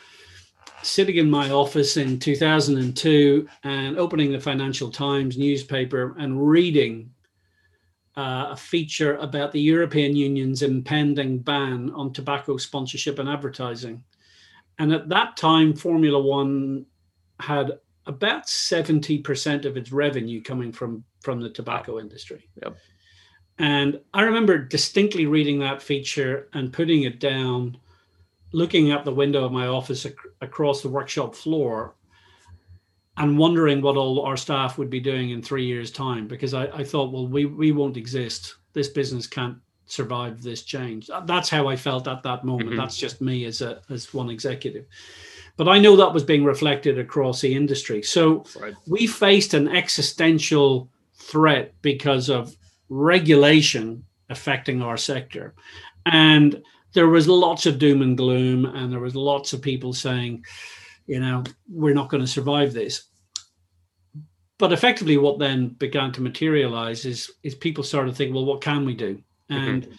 [0.83, 7.12] sitting in my office in 2002 and opening the Financial Times newspaper and reading
[8.16, 14.03] uh, a feature about the European Union's impending ban on tobacco sponsorship and advertising.
[14.79, 16.87] And at that time, Formula One
[17.41, 17.73] had
[18.07, 22.48] about 70% of its revenue coming from from the tobacco industry.
[22.62, 22.76] Yep.
[23.59, 27.76] And I remember distinctly reading that feature and putting it down,
[28.53, 31.94] looking out the window of my office ac- across the workshop floor,
[33.18, 36.66] and wondering what all our staff would be doing in three years' time because I,
[36.68, 38.57] I thought, well, we we won't exist.
[38.72, 41.11] This business can't survive this change.
[41.26, 42.70] That's how I felt at that moment.
[42.70, 42.78] Mm-hmm.
[42.78, 44.86] That's just me as a as one executive.
[45.61, 48.02] But I know that was being reflected across the industry.
[48.02, 48.72] So right.
[48.86, 52.56] we faced an existential threat because of
[52.88, 55.54] regulation affecting our sector.
[56.06, 56.62] And
[56.94, 60.46] there was lots of doom and gloom, and there was lots of people saying,
[61.06, 63.08] you know, we're not going to survive this.
[64.56, 68.62] But effectively, what then began to materialize is is people started to think, well, what
[68.62, 69.16] can we do?
[69.50, 69.54] Mm-hmm.
[69.68, 69.94] And mm-hmm.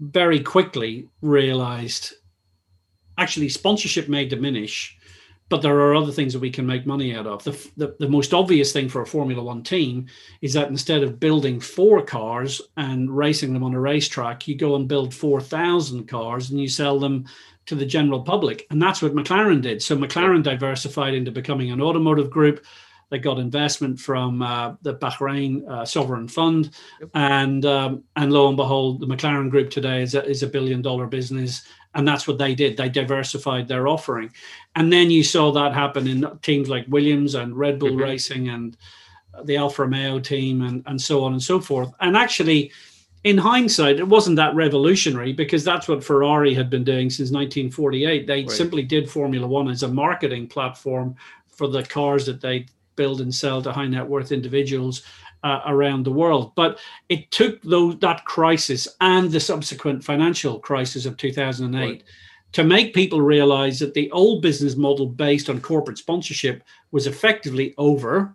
[0.00, 2.12] very quickly realized
[3.18, 4.98] actually sponsorship may diminish
[5.48, 7.42] but there are other things that we can make money out of.
[7.44, 10.06] The, the, the, most obvious thing for a Formula One team
[10.42, 14.76] is that instead of building four cars and racing them on a racetrack, you go
[14.76, 17.24] and build 4,000 cars and you sell them
[17.66, 18.66] to the general public.
[18.70, 19.82] And that's what McLaren did.
[19.82, 22.64] So McLaren diversified into becoming an automotive group.
[23.10, 27.08] They got investment from uh, the Bahrain uh, Sovereign Fund, yep.
[27.14, 30.82] and um, and lo and behold, the McLaren Group today is a, is a billion
[30.82, 31.62] dollar business
[31.94, 32.76] and that's what they did.
[32.76, 34.32] They diversified their offering.
[34.76, 38.02] And then you saw that happen in teams like williams and red bull mm-hmm.
[38.02, 38.76] racing and
[39.44, 41.92] the alfa romeo team and, and so on and so forth.
[42.00, 42.72] And actually
[43.24, 48.26] in hindsight it wasn't that revolutionary because that's what ferrari had been doing since 1948
[48.26, 48.50] they right.
[48.50, 51.16] simply did formula one as a marketing platform
[51.48, 52.64] for the cars that they
[52.94, 55.02] build and sell to high net worth individuals
[55.42, 56.52] uh, around the world.
[56.54, 56.78] But
[57.08, 62.02] it took those, that crisis and the subsequent financial crisis of 2008 right.
[62.52, 67.74] to make people realize that the old business model based on corporate sponsorship was effectively
[67.78, 68.34] over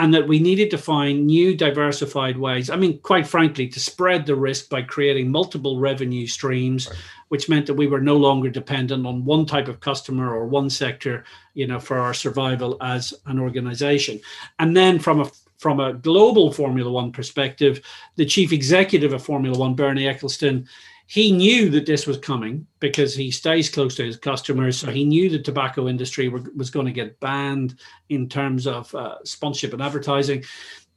[0.00, 2.70] and that we needed to find new diversified ways.
[2.70, 6.88] I mean, quite frankly, to spread the risk by creating multiple revenue streams.
[6.88, 6.96] Right.
[7.28, 10.68] Which meant that we were no longer dependent on one type of customer or one
[10.68, 11.24] sector,
[11.54, 14.20] you know, for our survival as an organization.
[14.58, 17.82] And then from a from a global Formula One perspective,
[18.16, 20.66] the chief executive of Formula One, Bernie Ecclestone,
[21.06, 24.78] he knew that this was coming because he stays close to his customers.
[24.78, 28.94] So he knew the tobacco industry were, was going to get banned in terms of
[28.94, 30.44] uh, sponsorship and advertising.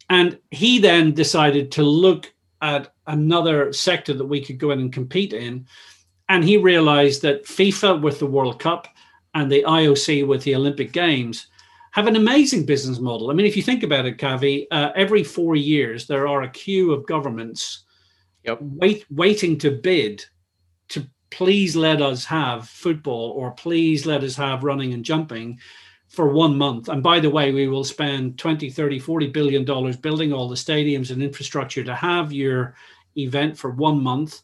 [0.09, 4.93] And he then decided to look at another sector that we could go in and
[4.93, 5.68] compete in.
[6.30, 8.88] And he realized that FIFA with the World Cup
[9.34, 11.47] and the IOC with the Olympic Games
[11.94, 13.30] have an amazing business model.
[13.30, 16.50] I mean, if you think about it, Kavi, uh, every four years there are a
[16.50, 17.84] queue of governments
[18.44, 18.58] yep.
[18.62, 20.26] wait, waiting to bid
[20.89, 25.60] to please let us have football or please let us have running and jumping
[26.08, 26.89] for one month.
[26.89, 30.56] And by the way, we will spend 20, 30, 40 billion dollars building all the
[30.56, 32.76] stadiums and infrastructure to have your
[33.18, 34.41] event for one month.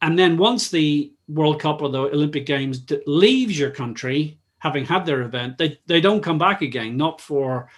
[0.00, 5.06] And then once the World Cup or the Olympic Games leaves your country, having had
[5.06, 7.68] their event, they, they don't come back again, not for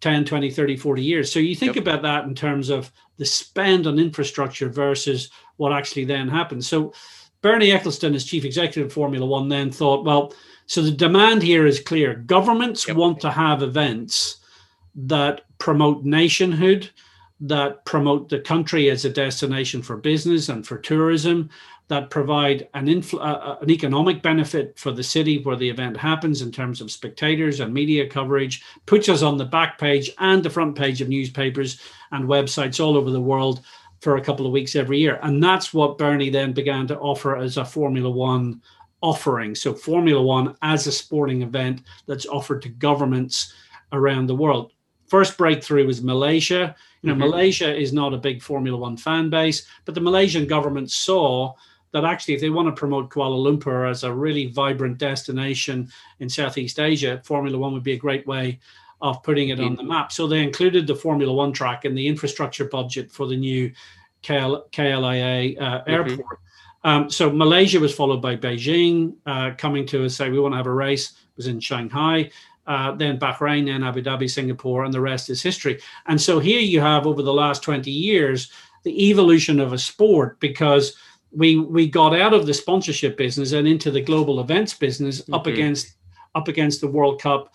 [0.00, 1.32] 10, 20, 30, 40 years.
[1.32, 1.82] So you think yep.
[1.82, 6.68] about that in terms of the spend on infrastructure versus what actually then happens.
[6.68, 6.92] So
[7.42, 10.32] Bernie Ecclestone, as chief executive of Formula One, then thought, well,
[10.66, 12.14] so the demand here is clear.
[12.14, 12.96] Governments yep.
[12.96, 14.38] want to have events
[14.94, 16.90] that promote nationhood,
[17.40, 21.48] that promote the country as a destination for business and for tourism,
[21.88, 25.96] that provide an, infl- uh, uh, an economic benefit for the city where the event
[25.96, 30.42] happens in terms of spectators and media coverage, puts us on the back page and
[30.42, 31.80] the front page of newspapers
[32.12, 33.62] and websites all over the world
[34.00, 35.18] for a couple of weeks every year.
[35.22, 38.60] And that's what Bernie then began to offer as a Formula One
[39.00, 39.54] offering.
[39.54, 43.54] So, Formula One as a sporting event that's offered to governments
[43.92, 44.72] around the world.
[45.06, 46.76] First breakthrough was Malaysia.
[47.00, 47.30] You know, mm-hmm.
[47.30, 51.54] Malaysia is not a big Formula One fan base, but the Malaysian government saw
[51.92, 56.28] that actually, if they want to promote Kuala Lumpur as a really vibrant destination in
[56.28, 58.58] Southeast Asia, Formula One would be a great way
[59.00, 60.10] of putting it on the map.
[60.10, 63.72] So they included the Formula One track in the infrastructure budget for the new
[64.22, 65.90] KL, KLIA uh, mm-hmm.
[65.90, 66.18] airport.
[66.18, 66.88] Mm-hmm.
[66.88, 70.56] Um, so Malaysia was followed by Beijing, uh, coming to us say we want to
[70.56, 71.10] have a race.
[71.10, 72.30] It was in Shanghai.
[72.66, 75.80] Uh, then Bahrain, then Abu Dhabi, Singapore, and the rest is history.
[76.06, 78.52] And so here you have over the last 20 years
[78.84, 80.94] the evolution of a sport because
[81.32, 85.34] we we got out of the sponsorship business and into the global events business mm-hmm.
[85.34, 85.94] up against
[86.34, 87.52] up against the World Cup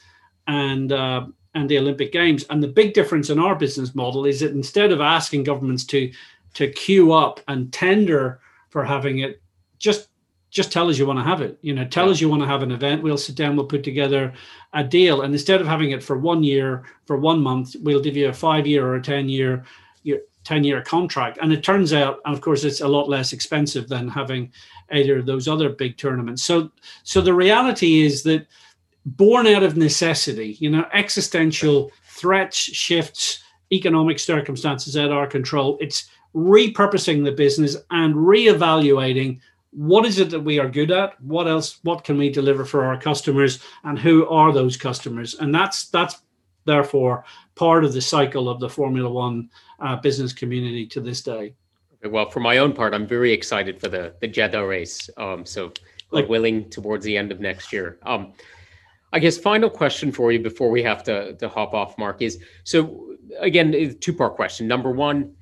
[0.48, 2.46] and uh, and the Olympic Games.
[2.50, 6.12] And the big difference in our business model is that instead of asking governments to
[6.56, 9.42] to queue up and tender for having it,
[9.80, 10.10] just
[10.50, 11.58] just tell us you want to have it.
[11.62, 12.12] You know, tell yeah.
[12.12, 13.02] us you want to have an event.
[13.02, 13.56] We'll sit down.
[13.56, 14.34] We'll put together
[14.74, 15.22] a deal.
[15.22, 18.34] And instead of having it for one year, for one month, we'll give you a
[18.34, 19.66] five year or a ten year
[20.44, 21.38] 10 year contract.
[21.42, 24.52] And it turns out, and of course, it's a lot less expensive than having
[24.92, 26.44] either of those other big tournaments.
[26.44, 26.72] So,
[27.04, 28.48] so the reality is that
[29.06, 35.78] born out of necessity, you know, existential threats, shifts, economic circumstances of our control.
[35.82, 39.40] It's repurposing the business and reevaluating
[39.72, 42.86] what is it that we are good at what else what can we deliver for
[42.86, 46.22] our customers and who are those customers and that's that's
[46.66, 47.24] therefore
[47.56, 49.50] part of the cycle of the formula one
[49.80, 51.54] uh, business community to this day.
[52.06, 55.72] Well for my own part i'm very excited for the the jeddah race um, so
[56.12, 57.98] like willing towards the end of next year.
[58.04, 58.34] Um,
[59.14, 62.40] i guess final question for you before we have to to hop off mark is
[62.64, 64.68] so again two part question.
[64.68, 65.34] Number one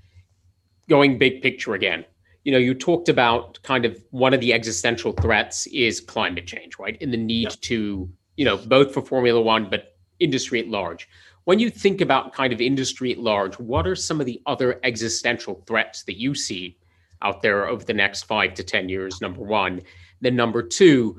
[0.90, 2.06] going big picture again,
[2.44, 6.78] you know, you talked about kind of one of the existential threats is climate change,
[6.80, 6.98] right?
[7.02, 11.08] And the need to, you know, both for Formula One, but industry at large.
[11.46, 14.80] When you think about kind of industry at large, what are some of the other
[14.84, 16.78] existential threats that you see
[17.22, 19.22] out there over the next five to 10 years?
[19.22, 19.82] Number one.
[20.22, 21.18] Then, number two,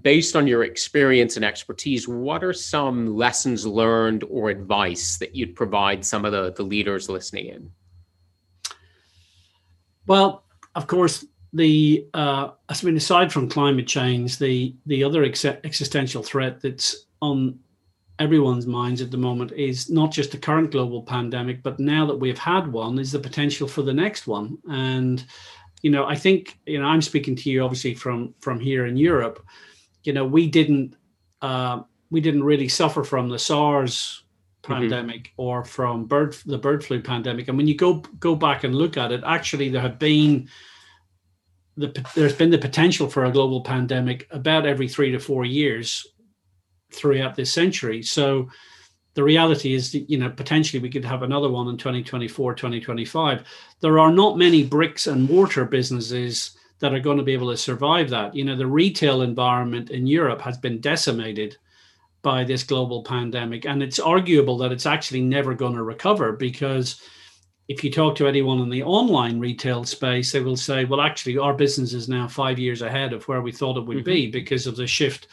[0.00, 5.56] based on your experience and expertise, what are some lessons learned or advice that you'd
[5.56, 7.70] provide some of the, the leaders listening in?
[10.06, 10.44] Well,
[10.74, 16.22] of course, the uh, I mean, aside from climate change, the the other ex- existential
[16.22, 17.58] threat that's on
[18.18, 22.16] everyone's minds at the moment is not just the current global pandemic, but now that
[22.16, 24.58] we've had one, is the potential for the next one.
[24.70, 25.24] And
[25.82, 28.96] you know, I think you know, I'm speaking to you obviously from from here in
[28.96, 29.44] Europe.
[30.04, 30.96] You know, we didn't
[31.42, 34.24] uh, we didn't really suffer from the SARS
[34.64, 34.80] Mm-hmm.
[34.80, 35.42] pandemic mm-hmm.
[35.42, 37.48] or from bird the bird flu pandemic.
[37.48, 40.48] And when you go go back and look at it, actually there have been
[41.76, 46.06] the there's been the potential for a global pandemic about every three to four years
[46.94, 48.02] throughout this century.
[48.02, 48.48] So
[49.14, 53.44] the reality is that you know potentially we could have another one in 2024 2025
[53.80, 57.56] there are not many bricks and mortar businesses that are going to be able to
[57.56, 61.56] survive that you know the retail environment in europe has been decimated
[62.24, 63.66] by this global pandemic.
[63.66, 67.00] And it's arguable that it's actually never going to recover because
[67.68, 71.38] if you talk to anyone in the online retail space, they will say, well, actually,
[71.38, 74.04] our business is now five years ahead of where we thought it would mm-hmm.
[74.04, 75.28] be because of the shift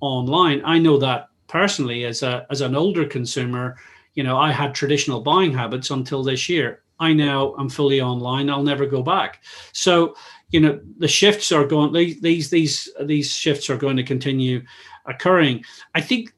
[0.00, 0.62] online.
[0.64, 3.76] I know that personally as a as an older consumer,
[4.14, 6.82] you know, I had traditional buying habits until this year.
[6.98, 8.50] I now am fully online.
[8.50, 9.42] I'll never go back.
[9.72, 10.14] So,
[10.50, 14.62] you know, the shifts are going these these these shifts are going to continue
[15.06, 15.64] occurring.
[15.94, 16.34] I think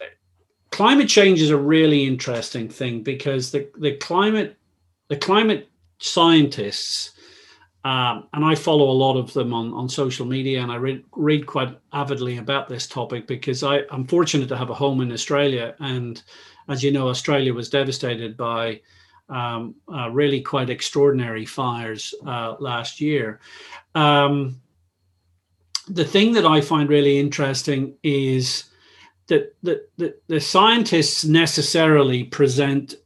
[0.00, 0.06] uh,
[0.70, 4.56] climate change is a really interesting thing because the, the climate
[5.08, 5.68] the climate
[5.98, 7.12] scientists
[7.84, 11.02] um, and I follow a lot of them on, on social media and I read,
[11.16, 15.10] read quite avidly about this topic because I, I'm fortunate to have a home in
[15.12, 15.74] Australia.
[15.78, 16.22] And
[16.68, 18.82] as you know, Australia was devastated by
[19.30, 23.40] um, uh, really quite extraordinary fires uh, last year.
[23.94, 24.60] Um,
[25.88, 28.64] the thing that I find really interesting is
[29.28, 32.96] that the, the, the scientists necessarily present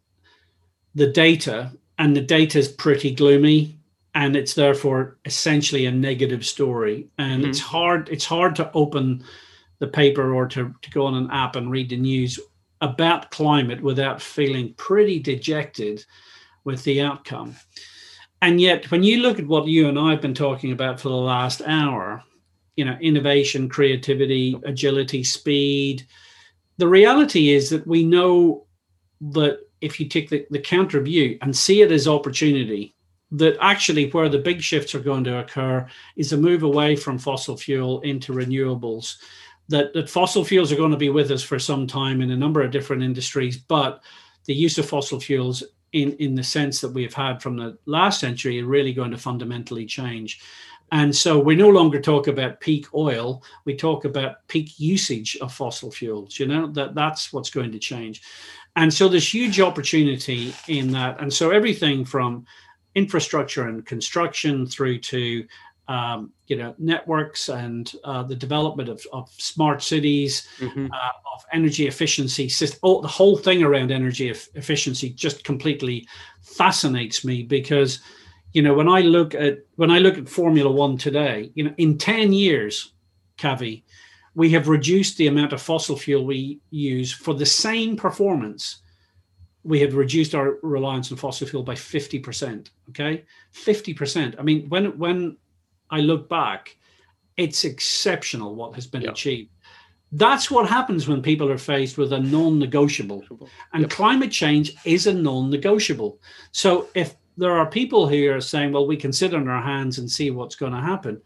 [0.96, 3.78] the data, and the data is pretty gloomy,
[4.14, 7.08] and it's therefore essentially a negative story.
[7.18, 7.50] And mm-hmm.
[7.50, 9.24] it's hard it's hard to open
[9.80, 12.38] the paper or to, to go on an app and read the news
[12.80, 16.04] about climate without feeling pretty dejected
[16.64, 17.56] with the outcome.
[18.40, 21.08] And yet, when you look at what you and I have been talking about for
[21.08, 22.22] the last hour,
[22.76, 26.06] you know innovation creativity agility speed
[26.78, 28.66] the reality is that we know
[29.20, 32.94] that if you take the, the counter view and see it as opportunity
[33.34, 37.18] that actually where the big shifts are going to occur is a move away from
[37.18, 39.16] fossil fuel into renewables
[39.68, 42.36] that, that fossil fuels are going to be with us for some time in a
[42.36, 44.02] number of different industries but
[44.44, 48.20] the use of fossil fuels in, in the sense that we've had from the last
[48.20, 50.40] century are really going to fundamentally change
[50.92, 55.52] and so we no longer talk about peak oil, we talk about peak usage of
[55.52, 58.22] fossil fuels, you know, that that's what's going to change.
[58.76, 61.20] And so there's huge opportunity in that.
[61.20, 62.46] And so everything from
[62.94, 65.44] infrastructure and construction through to
[65.88, 70.86] um, you know networks and uh, the development of, of smart cities mm-hmm.
[70.86, 76.06] uh, of energy efficiency system the whole thing around energy efficiency just completely
[76.40, 78.00] fascinates me because
[78.52, 81.74] you know when i look at when i look at formula one today you know
[81.76, 82.92] in 10 years
[83.36, 83.82] kavi
[84.34, 88.80] we have reduced the amount of fossil fuel we use for the same performance
[89.64, 94.96] we have reduced our reliance on fossil fuel by 50% okay 50% i mean when
[94.98, 95.36] when
[95.90, 96.76] i look back
[97.36, 99.10] it's exceptional what has been yeah.
[99.10, 99.50] achieved
[100.12, 103.24] that's what happens when people are faced with a non-negotiable
[103.72, 103.90] and yep.
[103.90, 106.20] climate change is a non-negotiable
[106.52, 109.98] so if there are people who are saying, well, we can sit on our hands
[109.98, 111.20] and see what's going to happen.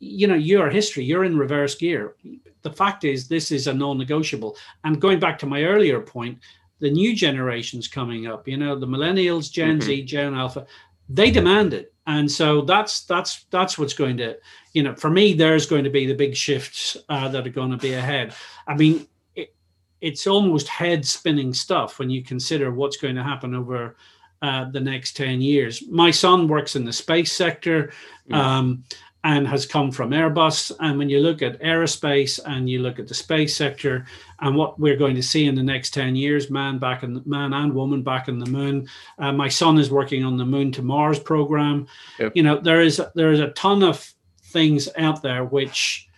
[0.00, 2.16] you know, you're history, you're in reverse gear.
[2.62, 4.56] The fact is, this is a non negotiable.
[4.84, 6.38] And going back to my earlier point,
[6.80, 9.86] the new generations coming up, you know, the millennials, Gen mm-hmm.
[9.86, 10.66] Z, Gen Alpha,
[11.08, 11.92] they demand it.
[12.06, 14.38] And so that's that's that's what's going to,
[14.72, 17.70] you know, for me, there's going to be the big shifts uh, that are going
[17.70, 18.34] to be ahead.
[18.66, 19.54] I mean, it,
[20.00, 23.96] it's almost head spinning stuff when you consider what's going to happen over
[24.40, 25.82] uh, the next 10 years.
[25.88, 27.92] My son works in the space sector.
[28.30, 28.36] Mm.
[28.36, 28.84] Um,
[29.24, 30.72] and has come from Airbus.
[30.80, 34.06] And when you look at aerospace and you look at the space sector
[34.40, 37.22] and what we're going to see in the next 10 years, man back in the,
[37.26, 38.88] man and woman back in the moon.
[39.18, 41.86] Uh, my son is working on the moon to Mars program.
[42.18, 42.32] Yep.
[42.36, 44.08] You know, there is there is a ton of
[44.44, 46.08] things out there which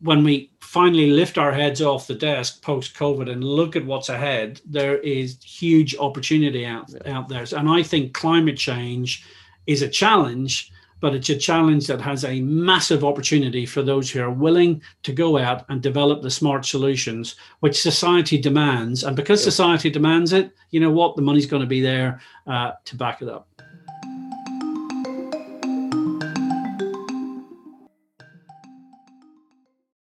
[0.00, 4.08] when we finally lift our heads off the desk post COVID and look at what's
[4.08, 7.16] ahead, there is huge opportunity out, yeah.
[7.16, 7.44] out there.
[7.56, 9.24] And I think climate change
[9.66, 14.20] is a challenge but it's a challenge that has a massive opportunity for those who
[14.22, 19.04] are willing to go out and develop the smart solutions which society demands.
[19.04, 21.16] And because society demands it, you know what?
[21.16, 23.48] The money's going to be there uh, to back it up.